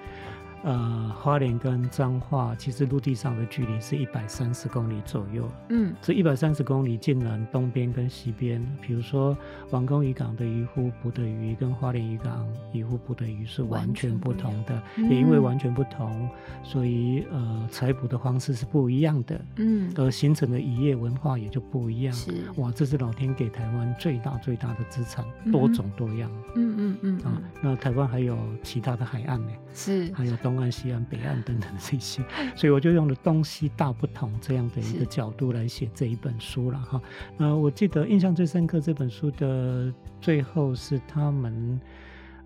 [0.62, 5.48] 呃，花莲跟彰化其实陆地上的距离是一百三十公里左右。
[5.68, 9.36] 嗯，这一百三十公里竟然东边跟西边，比如说
[9.70, 16.28] 王宫渔港的渔夫捕的鱼跟花莲渔港渔夫捕的鱼是完全不同的，也因为完全不同，
[16.64, 19.40] 所以呃采捕的方式是不一样的。
[19.56, 22.12] 嗯，而形成的渔业文化也就不一样。
[22.12, 26.30] 是哇，这是老天给台湾最大最大的资产，多种多样。
[26.56, 29.52] 嗯嗯嗯啊，那台湾还有其他的海岸呢？
[29.72, 30.56] 是，还有东。
[30.56, 32.22] 岸、西岸、北岸等等这些，
[32.56, 37.00] 所以我就用了东西大不同这样的一个角度来写这一本书了哈。
[37.36, 41.80] 那我记得印象最深刻，这本书的最后是他们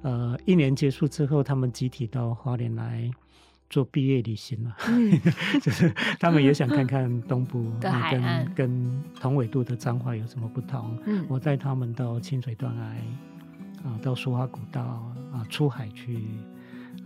[0.02, 3.08] 呃一年结束之后，他们集体到花莲来
[3.68, 4.76] 做毕业旅行了，
[5.62, 5.88] 就是
[6.18, 10.98] 他们也想看看东部 的海岸跟同纬度的彰化有什么不同。
[11.06, 12.82] 嗯，我带他们到清水断崖
[13.88, 14.82] 啊，到苏花古道
[15.32, 16.18] 啊，出海去。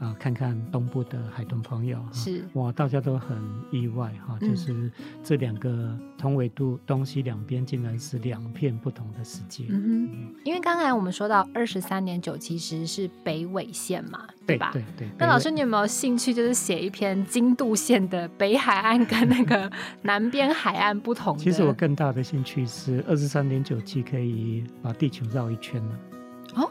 [0.05, 3.39] 啊，看看东部的海豚朋友，是哇，大家都很
[3.73, 4.93] 意外哈，就是
[5.23, 9.65] 这两个同纬度东西两边竟然是两片不同的世界。
[9.71, 14.71] 嗯哼，因为刚才我们说到二十三点九其实是北纬线嘛，对吧？
[14.75, 15.09] 对对。
[15.19, 21.39] 那老师，你有没有兴趣就是写一篇经度线的北海岸跟那个南边海岸不同？
[21.39, 25.99] 其实我更大的兴趣是二十三点九七可以把地球绕一圈了。
[26.57, 26.71] 哦。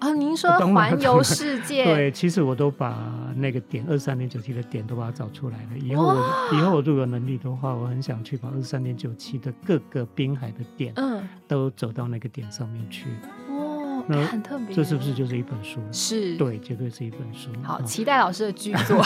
[0.00, 1.84] 哦，您说环游世 界？
[1.84, 2.96] 对，其实我都把
[3.36, 5.78] 那个点二三点九七的点都把它找出来了。
[5.78, 13.06] 以后我以后我如果有能力的话，我很想去把二三点九七的各个滨海的点，嗯，都走到那个点上面去。
[13.50, 14.74] 哦，那很特别。
[14.74, 15.80] 这是不是就是一本书？
[15.92, 17.50] 是，对，绝对是一本书。
[17.62, 19.04] 好，期待老师的剧作。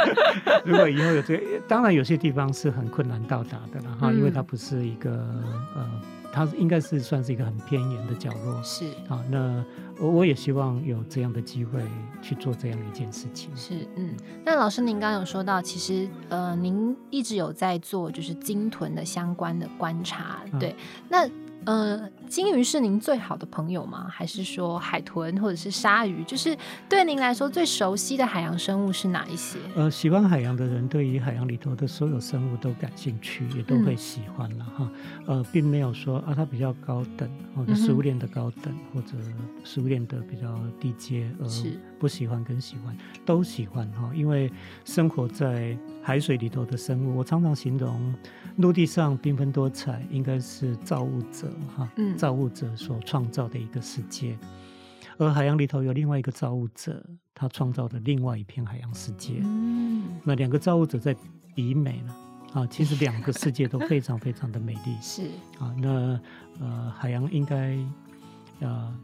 [0.64, 5.10] 如果以后有这个，当然有些地方是很困难到达的了哈，因为它不是一个
[5.76, 5.86] 呃。
[6.32, 9.24] 它应该是算是一个很偏远的角落，是啊。
[9.30, 9.64] 那
[9.98, 11.82] 我我也希望有这样的机会
[12.22, 13.50] 去做这样一件事情。
[13.56, 14.14] 是，嗯。
[14.44, 20.74] 那老师，您刚刚有说到，其实呃，您一直有在做就是鲸豚的相关的观察，对。
[21.08, 21.28] 那
[21.66, 24.06] 呃，金鱼是您最好的朋友吗？
[24.10, 26.24] 还是说海豚或者是鲨鱼？
[26.24, 26.56] 就是
[26.88, 29.58] 对您来说最熟悉的海洋生物是哪一些？
[29.76, 34.90] 呃，喜欢海洋的人对于海洋里头的所有生物都感兴趣，也都会喜欢了哈。
[35.26, 39.18] 呃，并没有说啊，它比较高等，或者食物链的高等，或者
[39.62, 41.46] 食物链的比较低阶，呃，
[41.98, 42.96] 不喜欢跟喜欢
[43.26, 44.10] 都喜欢哈。
[44.14, 44.50] 因为
[44.86, 48.14] 生活在海水里头的生物，我常常形容。
[48.56, 54.36] 陆地上缤纷多彩，应该是造物者哈，造物者所创造的一个世界。
[55.18, 59.40] 而海洋里头有另外一个造物者，他创造的另外一片海洋世界。
[59.44, 61.14] 嗯，那两个造物者在
[61.54, 62.14] 比美呢？
[62.52, 64.96] 啊，其实两个世界都非常非常的美丽。
[65.00, 65.22] 是
[65.58, 66.20] 啊，那
[66.58, 67.78] 呃，海洋应该
[68.60, 68.96] 呃。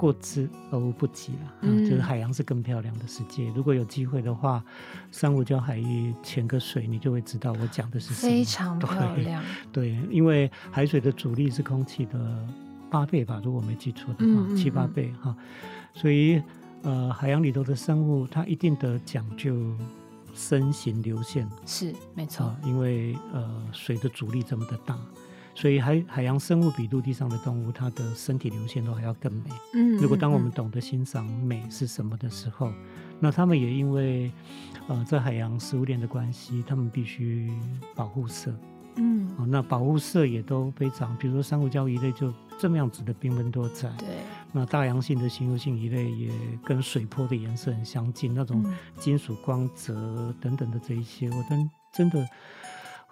[0.00, 3.52] 过之而无不及了，嗯，就是海洋是更漂亮的世界。
[3.54, 4.64] 如果有机会的话，
[5.12, 8.32] 三五礁海域潜个水，你就会知道我讲的是什么。
[8.32, 9.44] 非常漂亮。
[9.70, 12.18] 对，因为海水的阻力是空气的
[12.90, 15.36] 八倍吧，如果我没记错的话，七八倍哈。
[15.92, 16.40] 所以，
[16.80, 19.54] 呃，海洋里头的生物，它一定得讲究
[20.34, 21.46] 身形流线。
[21.66, 22.56] 是，没错。
[22.64, 24.96] 因为呃，水的阻力这么的大。
[25.54, 29.50] 所以海海洋生物比陆地上的动物，它的身体流线都还要更美。
[29.74, 32.72] 嗯，如果当我们懂得欣赏美是什么的时候，
[33.18, 34.32] 那他们也因为
[34.88, 37.52] 呃在海洋食物链的关系，他们必须
[37.94, 38.54] 保护色。
[38.96, 43.88] 嗯，哦，那保护色也都非常，比如说珊瑚礁一类就这么样子的缤纷多彩。
[43.98, 44.08] 对，
[44.52, 46.30] 那大洋性的行游性一类也
[46.64, 48.64] 跟水波的颜色很相近，那种
[48.98, 52.26] 金属光泽等等的这一些，我真真的。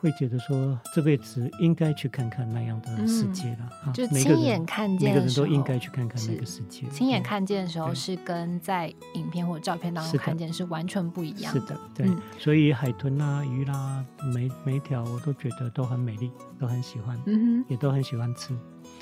[0.01, 6.87] 会觉得说这辈子应该去看看那样的世界了，就亲眼看见，每个人都应该去看看那个世界。
[6.89, 11.53] 亲眼看见的时候是跟在影片或者照片当中看见是完全不一样。
[11.53, 12.09] 是的，对。
[12.39, 18.57] 所以海豚啦、鱼啦，每每一条我都觉得都很美丽，都很喜欢，嗯也都很喜欢吃。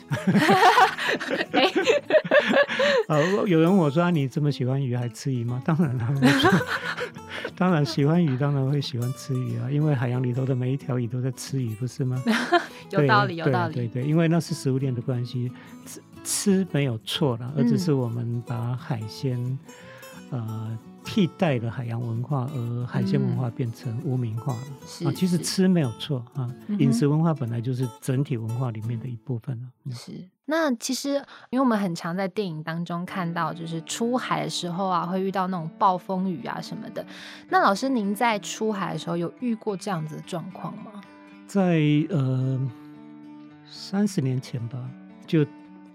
[3.08, 5.62] 啊，有人我说你这么喜欢鱼还吃鱼吗？
[5.64, 6.14] 当然了。
[7.56, 12.22] 当然喜欢鱼，当然会喜欢吃鱼啊，因为海洋里头的每一条鱼都在吃鱼，不是吗？
[12.90, 13.74] 有道理，有道理。
[13.74, 15.50] 对对，因为那是食物链的关系，
[15.86, 19.58] 吃吃没有错了，而只是我们把海鲜，
[20.30, 20.78] 呃。
[21.06, 25.12] 替代了海洋文化，而海鲜文化变成污名化了啊！
[25.14, 29.92] 其实吃没有错啊，饮食文化本来就是整体文化里面的一部分了。
[29.92, 30.12] 是，
[30.44, 31.14] 那其实
[31.50, 37.06] 因为我们很常在电影当中看到，就是出海的时候啊，会遇到那种暴风雨啊什么的。
[37.48, 41.00] 那老师，您在出海的时候有遇过这样子的状况吗？
[41.46, 41.80] 在
[42.10, 42.60] 呃
[43.64, 44.78] 三十年前吧，
[45.26, 45.46] 就。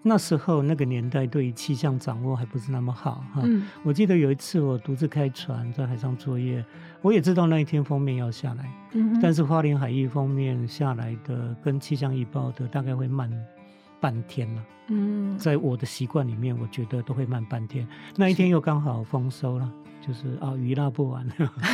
[0.04, 3.44] 那时候那个年代对于气象掌握还不是那么好哈。
[3.84, 6.64] 我记得有一次我独自开船在海上作业，
[7.02, 8.70] 我也知道那一天封面要下来，
[9.22, 13.32] 但是花莲海域封面下来的跟气象预报的大概会慢
[14.00, 14.64] 半天了。
[14.88, 17.88] 嗯，在我的习惯里面，我觉得都会慢半天。
[18.16, 19.72] 那一天又刚好丰收了。
[20.04, 21.24] 就是啊，鱼拉不完，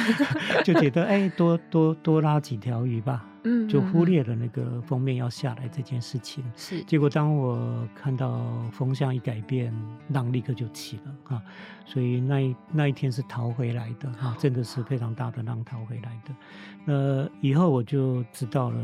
[0.62, 6.44] 就觉得哎，多多多拉几条鱼吧，嗯，就忽略了那个封面要下来这件事情。
[6.56, 8.44] 是，结果当我看到
[8.74, 9.74] 风向一改变，
[10.10, 11.42] 浪立刻就起了啊，
[11.86, 16.36] 所以那一那一天是逃回来的啊，真的是非常大的浪逃回来的。
[16.84, 18.78] 那以后我就知道了。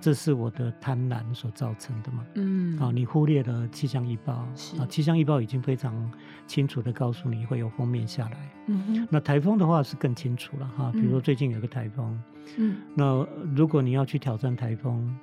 [0.00, 2.24] 这是我的贪婪所造成的嘛？
[2.34, 6.10] 嗯，啊，你忽略了气象预报，啊，气象预报已经非常
[6.46, 8.50] 清楚的告诉你会有封面下来。
[8.66, 12.20] 嗯那台风的话是更清楚了哈，比如说最近有个台风，
[12.56, 13.26] 嗯，那
[13.56, 15.16] 如果你要去挑战台风，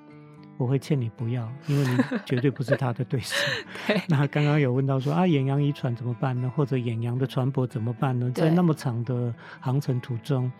[0.57, 3.35] 我会劝你不要，因为你绝对不是他的对手。
[4.09, 6.51] 那刚刚有问到说啊，远洋渔船怎么办呢？
[6.55, 8.31] 或者远洋的船舶怎么办呢？
[8.31, 10.51] 在那么长的航程途中，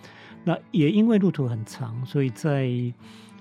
[0.43, 2.70] 那也因为路途很长，所以在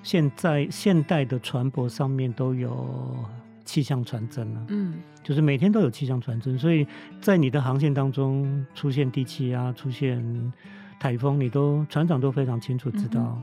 [0.04, 3.16] 现在现代的船舶上面都有
[3.64, 6.86] 气象传真了，嗯，就是每天都有气象传真，所以
[7.20, 10.52] 在你的航线当中出现低气压、出现
[11.00, 13.40] 台风，你都船长都非常清楚知道，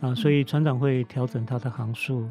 [0.00, 2.28] 啊，所以船长会调整他的航速。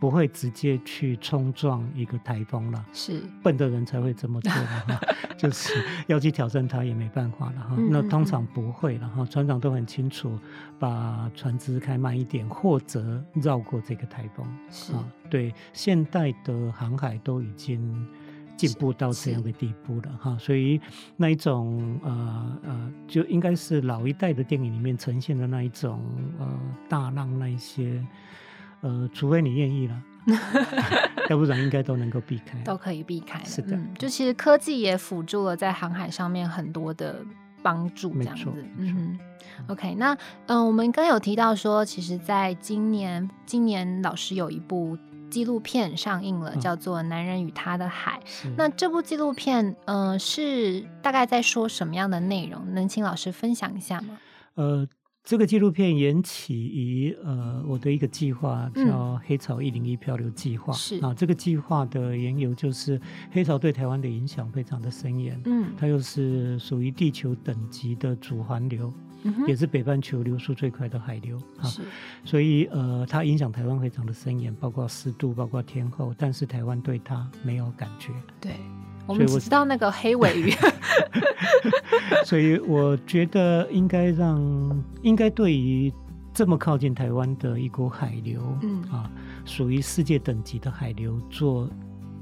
[0.00, 5.00] 不会直接去冲撞一个台风了，是笨的人才会这么做的哈，
[5.36, 5.74] 就是
[6.08, 7.76] 要去挑战它也没办法了哈。
[7.90, 10.38] 那通常不会了哈，船长都很清楚，
[10.78, 14.46] 把船只开慢一点，或者绕过这个台风。
[14.70, 14.94] 是，
[15.28, 18.06] 对，现代的航海都已经
[18.56, 20.80] 进步到这样的地步了哈，所以
[21.14, 26.00] 那一种呃呃，就应该是老一代的电影里面呈现的那一种
[26.38, 26.48] 呃
[26.88, 28.02] 大浪那一些。
[28.82, 30.02] 呃，除非你愿意了，
[31.28, 33.42] 要不然应该都能够避开，都可以避开。
[33.44, 37.22] 是的，就其实科技也辅助了在航海上面很多的
[37.62, 38.64] 帮助，这样子。
[38.78, 39.18] 嗯
[39.68, 40.16] ，OK，那
[40.46, 44.96] 嗯，我们刚有提到说，其实在今年，今年老师有一部
[45.30, 48.18] 纪录片上映了，叫做《男人与他的海》。
[48.56, 52.74] 那这部纪录片，呃，是大概在说什么样的内容？
[52.74, 54.18] 能请老师分享一下吗？
[54.54, 54.88] 呃。
[55.22, 60.72] 这个纪录片缘起于呃我的一个计划，叫黑潮一零一漂流计划。
[60.72, 63.00] 是啊，这个计划的缘由就是
[63.30, 65.40] 黑潮对台湾的影响非常的深远。
[65.44, 68.92] 嗯，它又是属于地球等级的主环流，
[69.46, 71.38] 也是北半球流速最快的海流。
[71.62, 71.82] 是，
[72.24, 78.08] 所以呃，它影响台湾非常的深远，包括湿度，包括天候，但是台湾对它没有感觉。
[78.40, 78.52] 对。
[79.06, 80.52] 我们只知道那个黑尾鱼，
[82.24, 85.92] 所以我觉得应该让应该对于
[86.32, 89.10] 这么靠近台湾的一股海流，嗯啊，
[89.44, 91.68] 属于世界等级的海流做。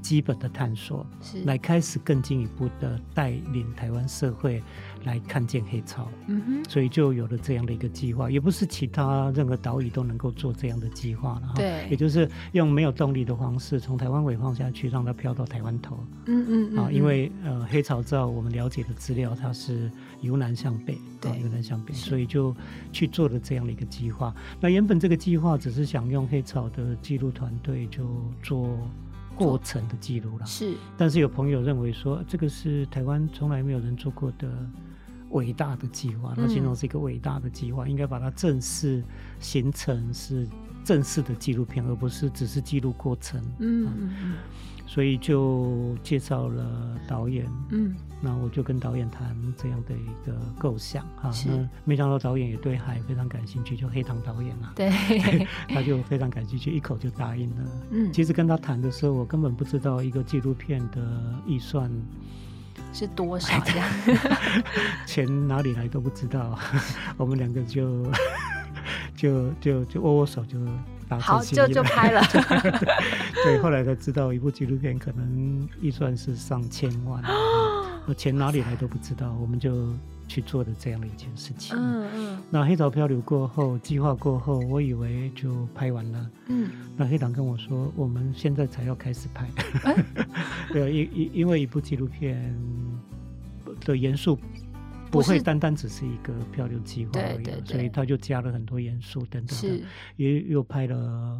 [0.01, 1.43] 基本的探索，是。
[1.43, 4.63] 来开始更进一步的带领台湾社会
[5.03, 15.97] 来看见黑潮，嗯哼，所以就有了这样的一个计划，也不是其他任何岛屿都能够做这样的计划了哈，对，也就是用没有动力的方式从台湾尾放下去，让它飘到台湾头，
[16.27, 19.91] 嗯嗯啊，因为呃黑潮照我们了解的资料，它是
[20.21, 22.55] 由南向北，对，由南向北，所以就
[22.93, 24.33] 去做了这样的一个计划。
[24.61, 25.89] 那原本这个计划只是。
[25.89, 28.05] 想用黑潮的记录团队就
[28.43, 28.77] 做。
[29.47, 34.49] 过程的记录了，是，但是有朋友认为说，这个是台湾从来没有人做过的
[35.29, 39.03] 伟大的计划，他形容是一个伟大的计划，应该把它正式
[39.39, 40.47] 形成是
[40.83, 43.41] 正式的纪录片，而不是只是记录过程。
[43.59, 44.33] 嗯嗯嗯。
[44.89, 46.65] 所以就介绍了
[47.07, 54.89] 导演，嗯，那我就跟导演谈这样的一个构想哈，那没想到导演也对海非常感兴趣，就黑糖导演啊，对，
[55.69, 57.71] 他就非常感兴趣，一口就答应了。
[57.91, 60.99] 嗯，其实跟他谈的时候，我根本不知道一个纪录片的
[61.45, 61.87] 预算
[62.91, 63.87] 是多少呀，
[65.05, 66.57] 钱哪里来都不知道，
[67.15, 68.11] 我们两个就
[69.15, 70.57] 就就就握握手就。
[71.17, 72.21] 好，就就拍了。
[73.43, 77.23] 对，后来才知道，一部纪录片可能预算是上千万，
[78.05, 79.87] 我钱哪里来都不知道，我们就
[80.27, 81.75] 去做的这样的一件事情。
[81.77, 82.37] 嗯嗯。
[82.49, 86.29] 那黑潮漂流过后，计划过后，我以为就拍完了。
[86.47, 86.69] 嗯。
[86.97, 89.47] 那黑党跟我说，我们现在才要开始拍。
[90.71, 92.53] 对，因因因为一部纪录片
[93.85, 94.37] 的元素。
[95.11, 99.83] 不会单单只是一个漂流计划而已，所以他就加了很多元素等等的，
[100.15, 101.37] 也又拍了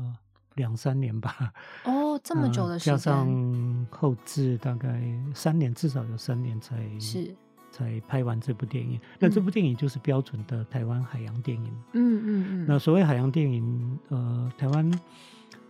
[0.55, 1.53] 两三年吧。
[1.85, 5.01] 哦，这么久的时间，加上后置大概
[5.33, 7.35] 三年，至少有三年才是
[7.71, 8.99] 才拍完这部电影。
[9.19, 11.71] 那这部电影就是标准的台湾海洋电影。
[11.93, 12.65] 嗯嗯嗯。
[12.67, 14.91] 那所谓海洋电影，呃，台湾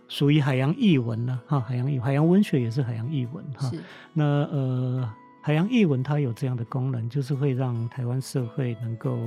[0.08, 3.70] 属于海洋译文呢，哈，海洋译海洋文学也是海洋译文哈。
[4.14, 5.14] 那呃。
[5.42, 9.18] 海洋译文它有这样的功能，就是会让台湾社会能够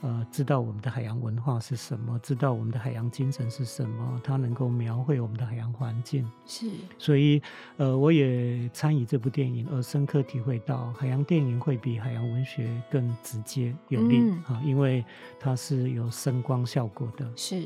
[0.00, 6.26] 呃知道我们的海洋文化是什么，知道我们的海洋精神是什么，它能够描绘我们的海洋环境。
[6.46, 7.42] 是，所以
[7.76, 15.04] 呃我也参与这部电影，而深刻体会到海洋电影会比海洋文学更直接有力啊，因为
[15.38, 17.30] 它是有声光效果的。
[17.36, 17.64] 是，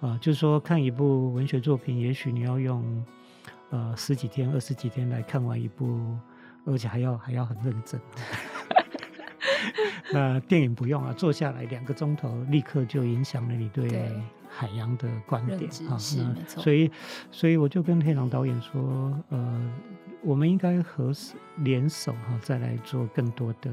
[0.00, 3.04] 啊，就是说看一部文学作品，也许你要用
[3.70, 6.18] 呃十几天、二十几天来看完一部。
[6.66, 8.00] 而且还要还要很认真，
[10.12, 14.10] 那电影不用啊，坐下来两个钟头，立刻就影响了你对
[14.48, 15.90] 海洋的观点啊。
[15.90, 16.90] 那所以，
[17.30, 19.72] 所以我就跟黑狼导演说，呃，
[20.22, 21.12] 我们应该合
[21.58, 23.70] 联手哈，再来做更多的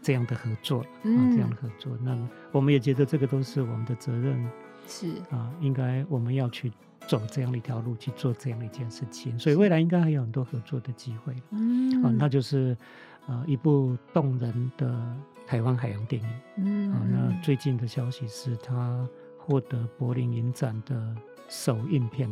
[0.00, 1.96] 这样的合作啊，这样的合作。
[2.02, 2.16] 那
[2.52, 4.48] 我们也觉得这个都是我们的责任，
[4.86, 6.72] 是啊，应该我们要去。
[7.08, 11.34] 走这样的一条路去做这样的一件事情，所以未来应该还有很多合作的机会。
[11.50, 12.76] 嗯，啊，那就是
[13.26, 14.94] 呃一部动人的
[15.46, 16.28] 台湾海洋电影。
[16.56, 21.16] 嗯，啊，那最近的消息是他获得柏林影展的
[21.48, 22.30] 首映片。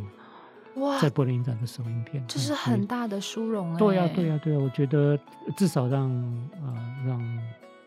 [0.75, 3.79] 哇，在柏林影展的首映片，这是很大的殊荣哎。
[3.79, 5.19] 对呀，对呀，对呀，我觉得
[5.57, 6.07] 至少让
[6.61, 7.39] 呃让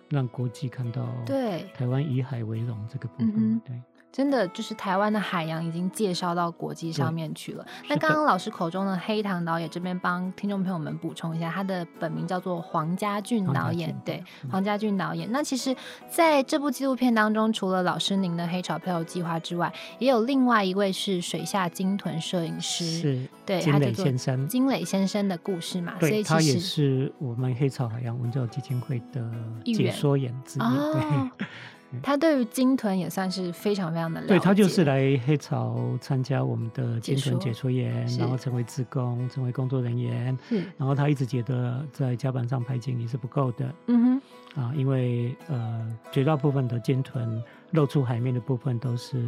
[0.08, 3.80] 让国际看到对台湾以海为荣这个部分，对。
[4.12, 7.64] 真的就是台湾的海洋已经介绍到国际上面去了。
[7.88, 13.94] 那刚刚老师口中的黑糖导演这边帮听众朋友们补充一下，他的本名叫做黄家俊导演。
[14.04, 15.30] 对，黄家俊导演。
[15.30, 15.74] 那其实
[16.08, 24.48] 在这部纪录片当中，除了老师您的黑潮漂流计划之外，也有另外一位是水下鲸豚摄影师，是对金磊先生。
[24.48, 29.24] 金磊先生的故事嘛，所以他也是我们黑潮海洋文教基金会的
[29.64, 30.62] 解说员之一。
[30.62, 31.46] 对。
[32.02, 34.28] 他对于鲸豚也算是非常非常的了解。
[34.28, 40.36] 对他就是来黑潮参加我们的鲸豚解说员，然后成为职工，成为工作人员。
[40.48, 40.62] 是。
[40.76, 43.74] 然后他一直觉得在甲板上拍鲸也是不够的。
[43.86, 44.60] 嗯哼。
[44.60, 49.24] 啊，因为呃，绝大部分的鲸豚露出海面的部分都是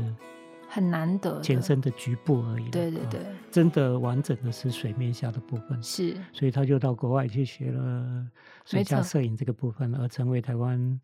[0.69, 2.69] 很难得前身的局部而已。
[2.71, 5.81] 对对对，真的完整的是水面下的部分。
[5.81, 8.27] 是，所以他就到国外去学了
[8.65, 11.01] 水下摄影这个部分，而成为台湾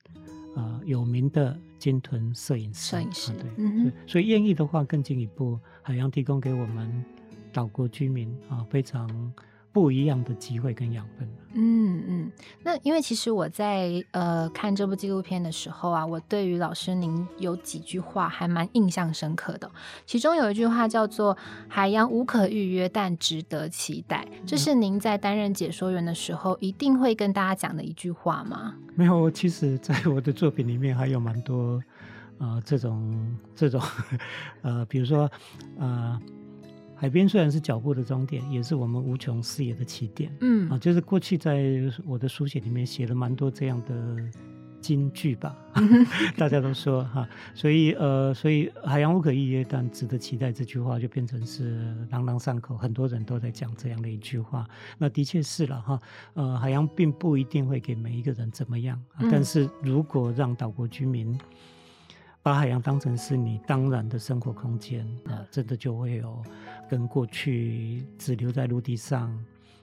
[0.61, 2.91] 啊有名的鲸豚摄影师。
[2.91, 7.05] 摄影师，对，嗯所以愿意的话，更进一步，海洋提供给我们
[7.53, 9.09] 岛国居民啊非常。
[9.73, 11.29] 不一样的机会跟养分。
[11.55, 19.69] 嗯嗯，那因为其实我在呃看这部纪录片的时候啊，我对于老师您有几句话还蛮印象深刻的。
[20.05, 28.75] 其中有一句话叫做“海洋无可预约，但值得期待”，这是您在担任解说员的时候一定会跟大家讲的一句话吗？
[28.95, 31.83] 没有，其实在我的作品里面还有蛮多
[32.39, 33.81] 呃这种这种
[34.63, 35.29] 呃，比如说
[35.79, 36.21] 呃。
[36.99, 40.31] 海边虽然是脚步的终点，也是我们无穷视野的起点。
[40.41, 41.63] 嗯啊，就是过去在
[42.05, 44.17] 我的书写里面写了蛮多这样的
[44.81, 45.57] 金句吧，
[46.37, 54.67] 大家都说哈，所以呃，所以海洋无可预约，但值得期待这句话就变成是朗朗上口，很多人都在讲这样的一句话。
[54.99, 56.01] 那的确是了哈，
[56.35, 61.39] 呃，海洋并不一定会给每一个人怎么样，但是如果让岛国居民。
[62.43, 66.43] 把海洋当成是你当然的生活空间啊，真的就会有
[66.89, 69.39] 跟过去只留在陆地上、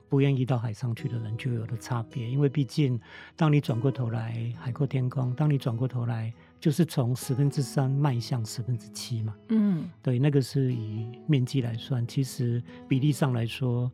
[0.10, 2.28] 不愿意到海上去的人就有的差别。
[2.28, 3.00] 因为毕竟，
[3.36, 9.36] 当你转过头来海阔天空，当你转过头来，就是从十分之三迈向十分之七嘛。
[9.50, 13.92] 嗯，对，那个是以面积来算，其实比例上来说，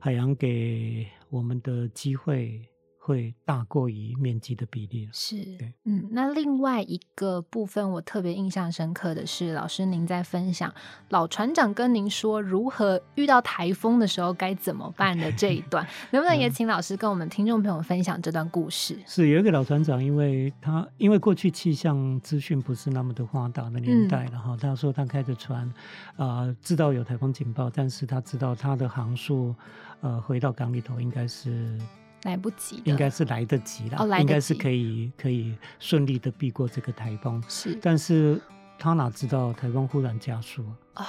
[0.00, 2.60] 海洋给我们的机会。
[3.08, 5.36] 会大过于面积的比例是，
[5.84, 10.70] 嗯，那另外一个部分我特别印象深刻的是，老师您在分享
[11.08, 18.98] 老船长跟您说如何遇到台风的时候该怎么办的这一段， 能不能也请老师跟我们听众朋友分享这段故事？
[19.06, 25.72] 是有一个老船长，因为他因为过去气象资讯不是那么的发达的年代了哈，他说他开着船
[26.16, 29.54] 啊，知道有台风警报，但是他知道他的航速
[30.02, 31.78] 呃回到港里头应该是。
[32.24, 37.42] 来不及，应该是来得及了，应该是可以可以顺利的避过这个台风。
[37.48, 38.40] 是，但是
[38.78, 40.64] 他哪知道台风忽然加速
[40.94, 41.04] 哦，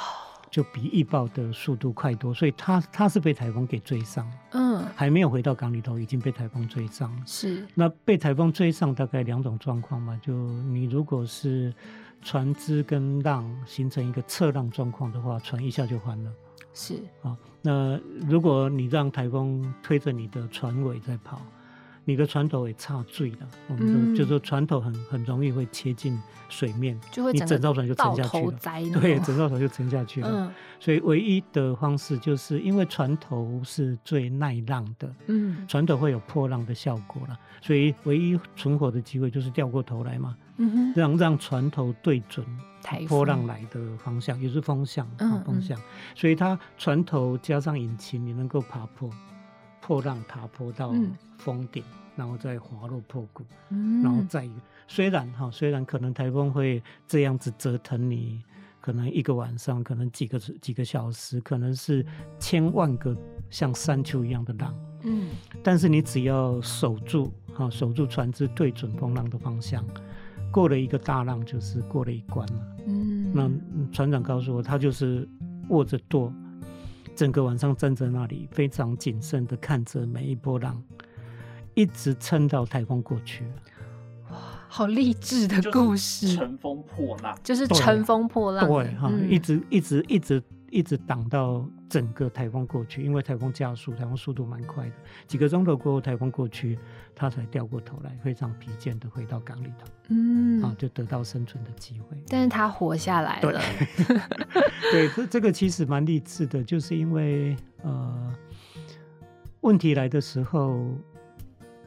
[0.52, 7.12] 就比预报的速度快多，所以他他是被台风给追上，嗯，还没有回到港里头，已经被台风追上。
[7.26, 11.74] 是，那被台风追上大概两种状况嘛，就你如果是
[12.22, 16.32] 船只跟浪形成一个侧浪状况的话，船一下就翻了。
[16.80, 16.96] 是。
[17.24, 18.00] 啊，那
[18.30, 21.42] 如果你让台风推着你的船尾在跑，
[22.06, 26.18] 你的船头也差坠了，我们就就说船头很很容易会切进
[26.48, 28.60] 水面，就会你整艘船就沉下去了，
[29.00, 30.52] 对，整艘船就沉下去了。
[30.80, 40.36] 所以唯一的方式就是因为船头是最耐浪的，嗯，船头会有破浪的效果了，所以唯一存活的机会就是掉过头来嘛，
[40.96, 42.46] 让让船头对准。
[43.10, 45.80] 波浪来的方向也是风向，啊风向，
[46.16, 49.10] 所以它船头加上引擎，你能够爬坡，
[49.82, 50.96] 破浪爬坡到
[51.38, 51.84] 峰顶，
[52.16, 53.44] 然后再滑落破谷，
[54.02, 54.50] 然后再
[54.88, 58.42] 虽然哈，虽然可能台风会这样子折腾你，
[58.80, 62.04] 可能一个晚上，可能几个几个小时，可能是
[62.40, 63.16] 千万个
[63.50, 65.28] 像山丘一样的浪，嗯，
[65.62, 69.86] 但是你只要守住哈，守住船只对准风浪的方向。
[70.52, 72.60] 过了一个大浪，就是过了一关嘛。
[72.88, 73.50] 嗯，那
[73.92, 75.28] 船长告诉我，他就是
[75.70, 76.34] 握着舵，
[77.16, 80.82] 整个晚上站在那里，非常谨慎的看着每一波浪，
[81.76, 83.44] 一直撑到台风过去。
[84.32, 84.38] 哇，
[84.68, 86.36] 好励志的故事！
[86.36, 88.68] 乘风破浪，就是乘风破浪。
[88.68, 90.42] 对哈，一直一直一直。
[90.72, 94.96] 一直挡到整个台风过去，因为台风加速，台风速度蛮快的。
[95.28, 96.78] 几个钟头过后，台风过去，
[97.16, 102.18] 他才掉过头来，非常疲倦的回到港里头，嗯，啊，就得到生存的机会。
[102.28, 103.62] 但是他活下来了。
[104.92, 108.34] 对，这这个其实蛮励志的，就是因为呃，
[109.62, 110.88] 问题来的时候，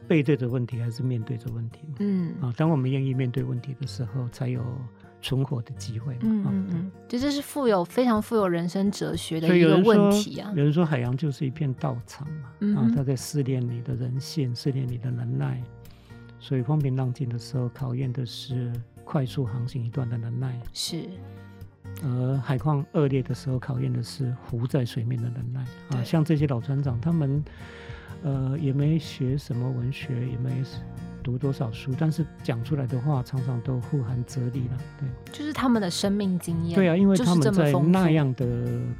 [0.07, 1.79] 背对着问题还是面对着问题？
[1.99, 4.63] 嗯，啊，当我们愿意面对问题的时候，才有。
[5.23, 10.51] 存活的机会，嗯嗯嗯，就这是富有非常富有人生哲学的一个问题啊。
[10.53, 15.63] 有人说海洋就是一片道场嘛，啊，他在试炼你的人性，试炼你的能耐。
[16.39, 18.73] 所以风平浪静的时候，考验的是
[19.05, 21.05] 快速航行一段的能耐；是，
[22.03, 25.61] 而海况恶劣的时候，考验的是浮在水面的能耐。
[25.91, 27.41] 啊，像这些老船长，他们
[28.23, 30.61] 呃也没学什么文学，也没。
[31.23, 34.77] 读多少书，但是讲出来的话常常都富含哲理了。
[34.99, 36.75] 对，就是他们的生命经验。
[36.75, 38.45] 对啊，因为他们在那样的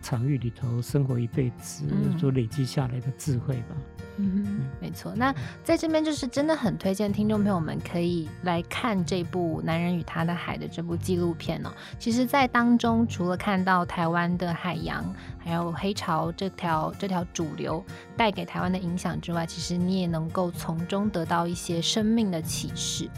[0.02, 1.84] 场域里头生活一辈子，
[2.18, 3.76] 所累积下来的智慧吧。
[4.18, 5.12] 嗯，没错。
[5.16, 11.72] 那在这边就是真的很推荐听众朋友们可以来看这部《男人与他的海》的这部纪录片哦。
[11.98, 15.04] 其实，在当中除了看到台湾的海洋，
[15.44, 17.84] 还有黑潮这条这条主流
[18.16, 23.10] 带给台湾的影响之外，其实你也能够从中得到一些生命的启示。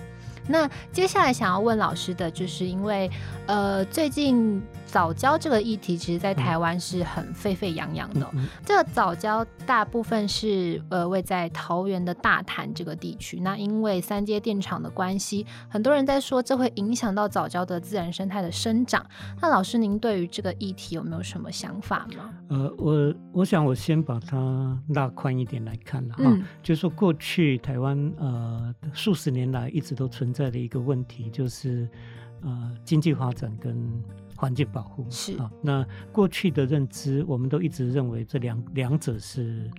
[0.48, 3.10] 那接下来想要问老师的就是，因为
[3.48, 8.30] 呃，最近早教这个议题，其实在台湾是很沸沸扬扬的。
[8.64, 13.40] 这个早教大部分是呃位在桃园的大潭这个地区。
[13.40, 19.04] 那因为三阶电厂的关系，很多人在说这会影响到早教的自然生态的生长。
[19.42, 22.30] 那老师，您对于这个议题有没有什么想法吗？
[22.50, 26.24] 呃，我我想我先把它拉宽一点来看了哈，
[26.62, 30.36] 就是说过去台湾呃数十年来一直都存。
[30.36, 31.88] 在的一个问题就是，
[32.42, 33.90] 呃，经济发展跟
[34.36, 35.52] 环境保护是啊。
[35.62, 39.70] 那过去的认知，我们都一直认为这两两者是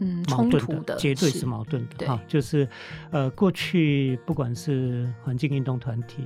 [0.00, 2.20] 嗯矛盾的，绝对是矛盾的哈。
[2.26, 2.68] 就是
[3.10, 6.22] 呃，过去不管是环境运动团体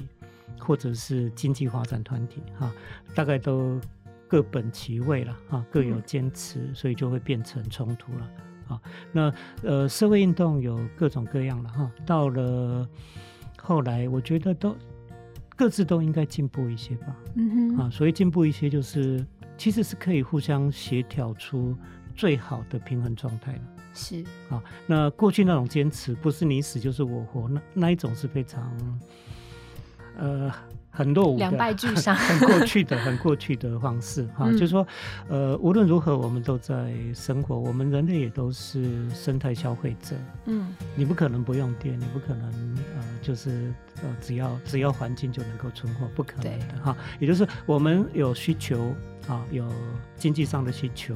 [0.59, 2.73] 或者是经济发展团体哈，
[3.15, 3.81] 大概都
[4.29, 8.31] 各本其位了哈，各有坚持，所以就会变成冲突了
[8.69, 8.81] 啊。
[9.13, 9.33] 那
[9.63, 12.89] 呃，社会运动有各种各样了哈，到了。
[13.67, 14.77] 后来我觉得都
[15.57, 19.25] 各自都应该进步一些吧，嗯哼，啊，所以进步一些就是
[19.57, 21.77] 其实是可以互相协调出
[22.17, 23.61] 最好的平衡状态的。
[23.95, 29.01] 是啊，那过去那种坚持不是你死就是我活，那那一种是非常
[30.17, 30.53] 呃。
[30.97, 34.87] 很落伍，两败俱伤， 很过去的、很过去的方式哈，就是说，
[35.29, 40.15] 呃，无论如何，我们都在生活，我们人类也都是生态消费者。
[40.47, 42.49] 嗯，你不可能不用电，你不可能
[42.97, 43.75] 呃，就是
[44.05, 46.97] 呃，只要只要环境就能够存活，不可能的哈。
[47.19, 48.95] 也就是我们有需求
[49.27, 49.69] 啊，有
[50.17, 51.13] 经济上的需求，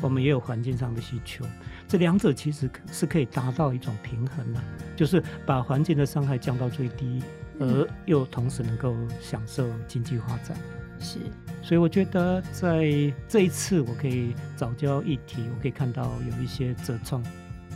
[0.00, 1.44] 我们也有环境上的需求，
[1.86, 4.60] 这两者其实是可以达到一种平衡的，
[4.96, 7.22] 就是把环境的伤害降到最低。
[7.60, 10.56] 而又同时能够享受经济发展，
[10.98, 11.18] 是，
[11.62, 12.90] 所以我觉得在
[13.28, 17.22] 这一次，我可以早教议题，我可以看到有一些折冲，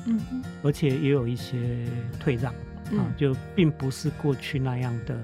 [0.06, 0.18] 嗯，
[0.62, 1.86] 而且也有一些
[2.18, 2.52] 退让，
[2.98, 5.14] 啊，就并不是过去那样的。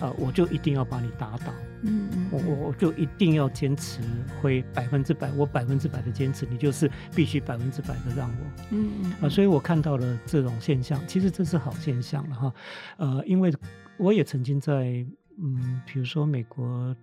[0.00, 1.52] 呃，我就一定要把你打倒，
[1.82, 4.00] 嗯嗯，我我我就一定要坚持，
[4.42, 12.54] 会百分之百，我百分之百的坚持，你就是必须百分之百的让我，嗯嗯，啊，所以我看到了这种现象，其实这是好现象了哈，
[12.96, 13.54] 呃，因为
[13.98, 15.06] 我也曾经在，
[15.38, 16.94] 嗯，比如说美国。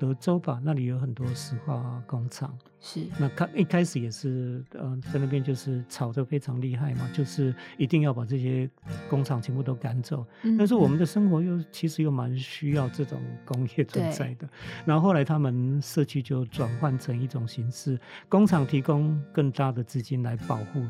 [0.00, 2.56] 德州吧，那里有很多石化工厂。
[2.78, 8.70] 是，那开一开始也是，呃，在那边就是吵得非常厉害嘛，就是一定要把这些
[9.10, 10.24] 工厂全部都赶走。
[10.56, 14.48] 但是我们的生活又其实又蛮需要这种工业存在的。
[14.86, 17.98] 然后后来他们社区就转换成一种形式，
[18.28, 20.80] 工厂提供更大的资金来保护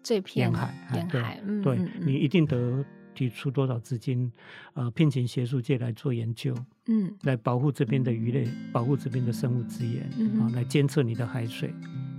[0.00, 0.72] 这片沿海。
[0.94, 2.84] 沿海，对你一定得。
[3.14, 4.30] 提出多少资金，
[4.74, 6.54] 呃，聘请学术界来做研究，
[6.86, 10.02] 嗯，来保护这边的鱼类，保护这边的生物资源，
[10.40, 11.72] 啊，来监测你的海水，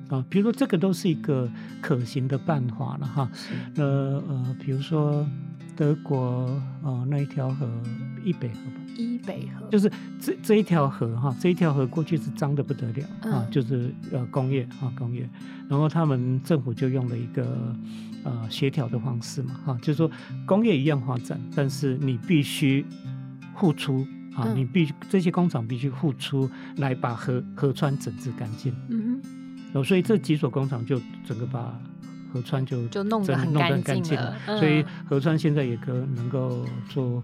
[0.10, 3.32] 啊，比如说这个都是一个可行的办法了哈。
[3.76, 5.28] 那呃，比如说
[5.76, 6.18] 德国
[6.84, 7.68] 呃那一条河，
[8.24, 15.28] 伊北河吧，伊北河，就是这这一条河哈，这一条河过去是脏的不得了啊，就是呃工业啊工业，
[15.68, 17.76] 然后他们政府就用了一个。
[18.24, 20.10] 呃，协调的方式嘛，哈，就是说
[20.46, 22.86] 工业一样发展，但是你必须
[23.58, 28.74] 付出啊，你必须这些工厂必须付出来把河河川整治干净。
[28.90, 29.22] 嗯
[29.74, 31.78] 哼，所以这几所工厂就整个把
[32.32, 34.36] 河川就就弄得很干净了。
[34.46, 37.22] 所以河川现在也可能够做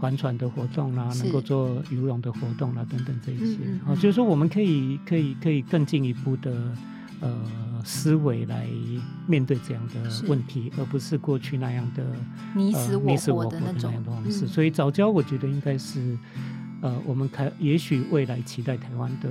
[0.00, 3.58] 帆船的活动啦，能够做游泳的活动啦，等等这一些。
[3.86, 6.52] 啊，就是说我们可以可以可以更进一步的。
[7.20, 7.32] 呃，
[7.84, 8.66] 思维来
[9.28, 12.04] 面对这样的问题，而不是过去那样的
[12.56, 14.48] 你死我活的那种方式。
[14.48, 16.18] 所以早教，我觉得应该是，
[16.80, 19.28] 呃，我们台也许未来期待台湾的。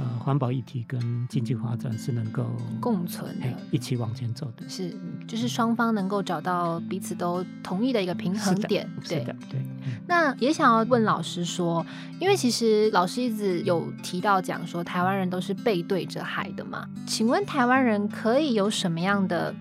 [0.00, 0.98] 呃，环保议题跟
[1.28, 2.46] 经济发展是能够
[2.80, 4.96] 共存的，一起往前走的，是
[5.28, 8.88] 就是双方能够找到彼此都同意的一个平衡点。
[9.06, 9.60] 对的，对。
[10.06, 11.84] 那也想要问老师说，
[12.18, 16.88] 因为其实老师一直有提到讲说，台湾人都是背对着海的嘛？
[17.06, 19.54] 请问台湾人可以有什么样的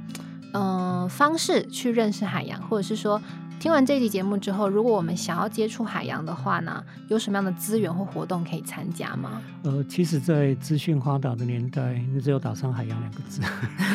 [0.54, 3.22] 嗯方式去认识海洋，或者是说？
[3.60, 9.42] 听完这期节目之后，如果我们想要接触海洋的话呢，有什么样的资源或活动可以参加吗？
[9.64, 13.42] 呃，其实，在资讯发达的年代，你只有打上“海洋”两个字，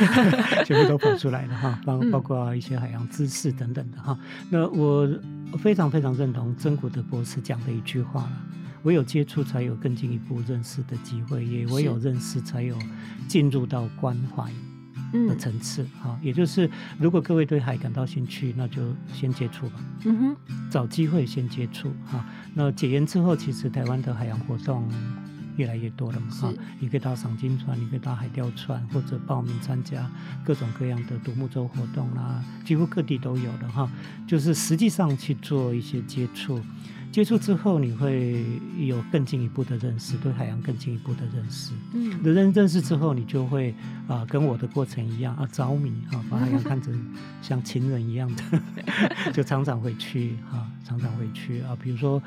[0.66, 4.18] 全部都跑出来了哈，包包括一些海洋知识等等的哈。
[4.50, 5.08] 那我
[5.58, 8.32] 非常非常认同曾古德博士讲的一句话了：
[8.82, 12.76] 唯有接触，才有更进一步认识的机会；也唯有认识，才有
[13.26, 14.44] 进入到关怀。
[15.28, 20.36] 的层次哈，也就是如果各位对海感到兴趣，那就先接触吧，嗯哼，
[20.70, 22.24] 找机会先接触哈。
[22.54, 24.88] 那解严之后，其实台湾的海洋活动
[25.56, 30.10] 越来越多了嘛哈，你可以搭赏金船，你可以搭海钓船，或者报名参加
[30.44, 33.88] 各种各样的独木舟活动啦，几乎各地都有的哈，
[34.26, 36.60] 就是实际上去做一些接触。
[37.14, 38.44] 接触之后，你会
[38.76, 41.72] 有更进一步的认识，对海洋更进一步的认识。
[41.92, 43.72] 嗯，的认认识之后，你就会
[44.08, 46.92] 啊，跟我的过程一样啊，着迷啊，把海洋看成
[47.40, 48.42] 像情人一样的，
[49.32, 52.20] 就常常会去啊，常常会去啊，比如说。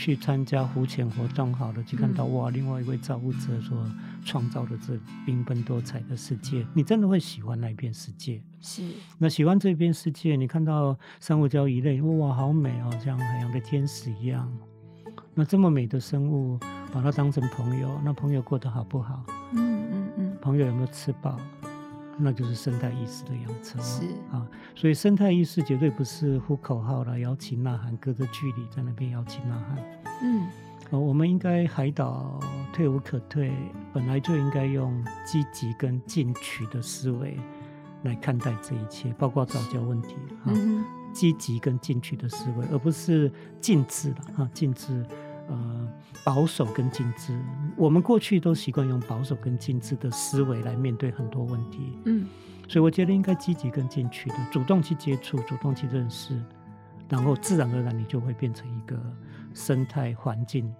[0.00, 3.84] 去参加浮潜活动，好了，就看到哇，另外一位造物者所
[4.24, 4.94] 创造的这
[5.26, 8.42] 缤纷多彩的世界，你真的会喜欢那一片世界。
[8.60, 8.82] 是，
[9.18, 14.50] 那喜欢这片世界，你看到珊瑚礁一类，哇，好美哦，像海洋的天使一样。
[15.34, 16.58] 那这么美的生物，
[16.92, 19.24] 把它当成朋友，那朋友过得好不好？
[19.52, 20.36] 嗯嗯嗯。
[20.40, 21.38] 朋友有没有吃饱？
[22.20, 23.80] 那就是生态意识的养成。
[23.80, 24.02] 是
[24.32, 24.44] 啊，
[24.74, 29.78] 所以生态意识绝对不是呼口号了，摇旗呐喊，隔着距离在那边摇旗呐喊。
[30.22, 30.48] 嗯，
[30.90, 32.40] 呃，我们应该海岛
[32.72, 33.52] 退无可退，
[33.92, 37.38] 本来就应该用积极跟进取的思维
[38.04, 40.52] 来看待这一切，包括早教问题啊，
[41.12, 43.30] 积极跟进取的思维，而不是
[43.60, 45.04] 禁止了啊，禁止。
[45.50, 45.88] 呃，
[46.24, 47.34] 保守跟禁止，
[47.74, 51.98] 我们过去都习惯用保守跟禁止的思维来面对很多问题。
[52.04, 52.26] 嗯，
[52.68, 56.38] 所以我觉得应该积极跟进取的，主动去接触，主动去认识，
[57.08, 59.00] 然后自然而然你就会变成一个
[59.54, 60.74] 生态环境。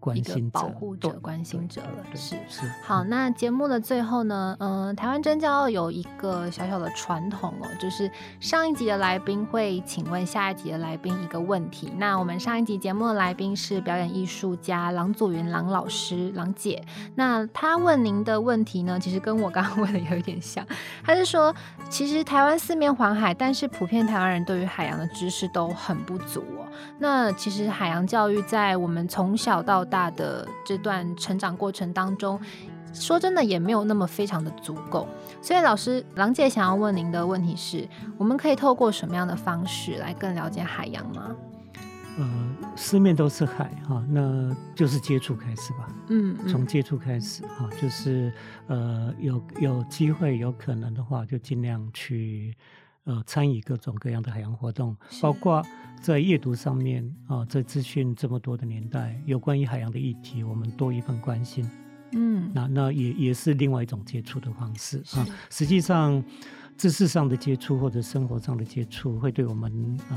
[0.00, 2.62] 关心者保护者、关心者了，是是。
[2.82, 8.10] 好，那节目的最后呢，嗯，台湾真骄傲有一个小小的传统哦，就是
[8.40, 11.92] 上一集的来宾会请问下一集的来宾一个问题。
[11.96, 16.82] 那我们上一集节目的来宾是表演艺术家郎祖云郎老师，郎姐。
[17.14, 20.66] 那他问您的问题呢，其实跟我刚刚问的有一点像。
[21.04, 21.54] 他是说，
[21.88, 26.66] 其实台湾四面环海，但是普遍台湾人对于海洋的知识都很不足哦。
[26.98, 32.40] 那其实海洋教育在我们从小到大的这段成长过程当中，
[32.92, 35.06] 说真的也没有那么非常的足够。
[35.40, 41.34] 所以老师郎姐想要问您的问题是：我们可以透过什么样的方式来更了解海洋吗？
[42.18, 42.26] 呃，
[42.74, 45.88] 四面都是海哈，那就是接触开始吧。
[46.08, 48.32] 嗯，从接触开始哈，就是
[48.66, 52.54] 呃有有机会有可能的话，就尽量去。
[53.08, 55.64] 呃，参与各种各样的海洋活动，包括
[56.00, 61.68] 在阅读上面啊，在资讯这么多的年代，有关于海洋的议题，我们多一份关心。
[62.12, 65.26] 嗯，那那也也是另外一种接触的方式啊。
[65.50, 66.22] 实际上。
[66.78, 70.14] 知识上的接触或者生活上的接触，会对我们啊，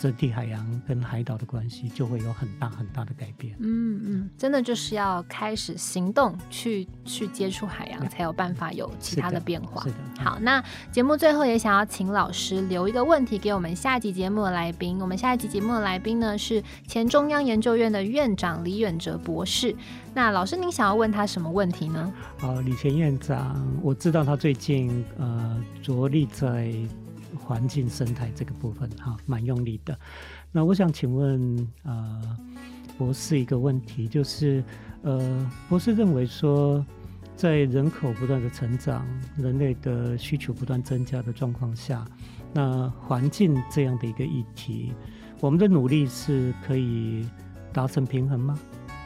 [0.00, 3.54] 整体海洋跟海岛的关系就会有很大很大的改变。
[3.60, 9.80] 嗯嗯，真的就是要开始行动去去接触海洋，才有办法有其他的变化。
[9.84, 9.96] 是的。
[10.18, 15.00] 好，那节目最后也想要请老师留一个问题给我们下集节目的来宾。
[15.00, 19.76] 我们下一集节目的来宾呢是前中央研究院的院长李远哲博士。
[20.14, 22.12] 那老师，您想要问他什么问题呢？
[22.40, 26.70] 啊，李前院长，我知道他最近呃着力在
[27.38, 29.98] 环境生态这个部分，哈，蛮用力的。
[30.50, 32.38] 那我想请问呃
[32.98, 34.62] 博士一个问题，就是
[35.00, 36.84] 呃博士认为说，
[37.34, 39.06] 在人口不断的成长、
[39.38, 42.06] 人类的需求不断增加的状况下，
[42.52, 44.92] 那环境这样的一个议题，
[45.40, 47.26] 我们的努力是可以
[47.72, 48.58] 达成平衡吗？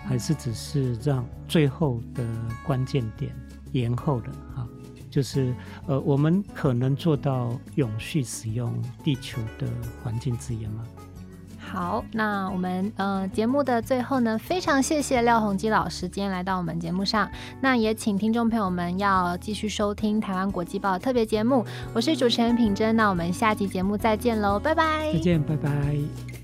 [0.06, 2.24] 还是只是让最后的
[2.64, 3.34] 关键点
[3.72, 4.66] 延后了啊？
[5.10, 5.54] 就是
[5.86, 9.66] 呃，我们可能做到永续使用地球的
[10.02, 10.84] 环境资源吗？
[11.58, 17.28] 好，那我们呃节目的最后呢，非常谢谢廖宏基老师今天来到我们节目上。
[17.60, 22.94] 那也请听众朋友们要继续收听台湾国际报特别节目，我是主持人品珍。
[22.94, 25.12] 那我们下期节目再见喽，拜拜！
[25.14, 26.35] 再见，拜拜。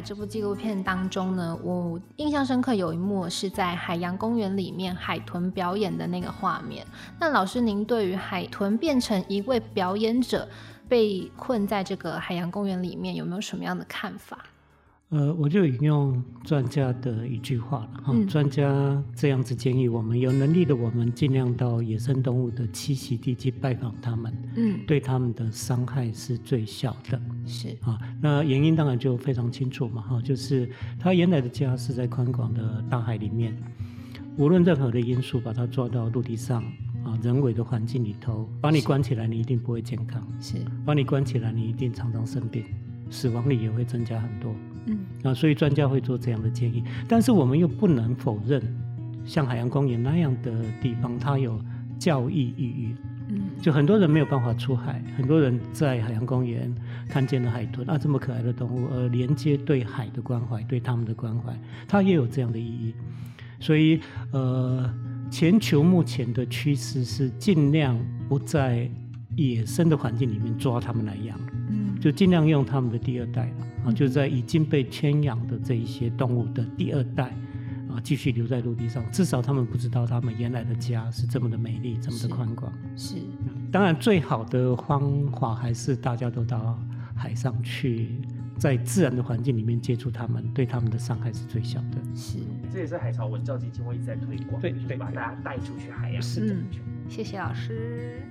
[0.00, 6.86] 这部纪录片当中呢，我印象深刻有一幕是在海洋公园里面海豚表演的那个画面。
[7.18, 10.48] 那老师，您对于海豚变成一位表演者，
[10.88, 14.38] 被困在这个海洋公园里面，有没有什么样的看法？
[15.10, 27.76] 呃，我就引用专家的一句话了哈，专家这样子建议我们，有能力的我们尽量到野生动物的栖息地去拜访他们，嗯，对他们的伤害是最小的，是。
[27.80, 33.52] 啊，那原因当然就非常清楚嘛哈，就是他原来的家是在宽广的大海里面，
[34.36, 36.62] 无论任何的因素把它抓到陆地上
[37.02, 42.64] 啊，人为的环境里头，把你关起来，你一定不会健康，是，把你关起来，你一定常常生病，
[43.10, 44.54] 死亡率也会增加很多。
[44.86, 48.62] 嗯啊，所以专家会做这样的建议，但是我们又不能否认
[49.24, 51.60] 像海洋公园那样的地方，它有
[51.98, 52.94] 教育意义。
[53.32, 56.74] 嗯，就很多人没有办法出海，很多人在海洋公园
[57.08, 61.56] 看见了海豚啊，这么可爱的动物，而连接对海的关怀，对他们的关怀，
[61.86, 62.92] 它也有这样的意义。
[63.60, 64.00] 所以，
[64.32, 64.92] 呃，
[65.30, 67.96] 全球目前的趋势是尽量
[68.28, 68.90] 不在
[69.36, 77.34] 野生的环境里面抓它们来养，嗯，就尽量用他们的第二代了啊，就在已经被圈养的这一些动物的第二代。
[77.88, 82.72] 啊，继续留在陆地上，至少他们不知道他们原来的家是这么的美丽，这么的宽广。
[82.94, 83.16] 是，
[83.72, 86.78] 当然最好的方法还是大家都到
[87.16, 88.20] 海上去，
[88.56, 91.98] 在自然的环境里面接触它们，对它们的伤害是最小的。
[92.14, 92.38] 是，
[92.72, 96.22] 这也是海潮文教基金会一直在推广，对对，把大家带出去海洋。
[96.22, 96.56] 是的，
[97.08, 98.22] 谢谢老师。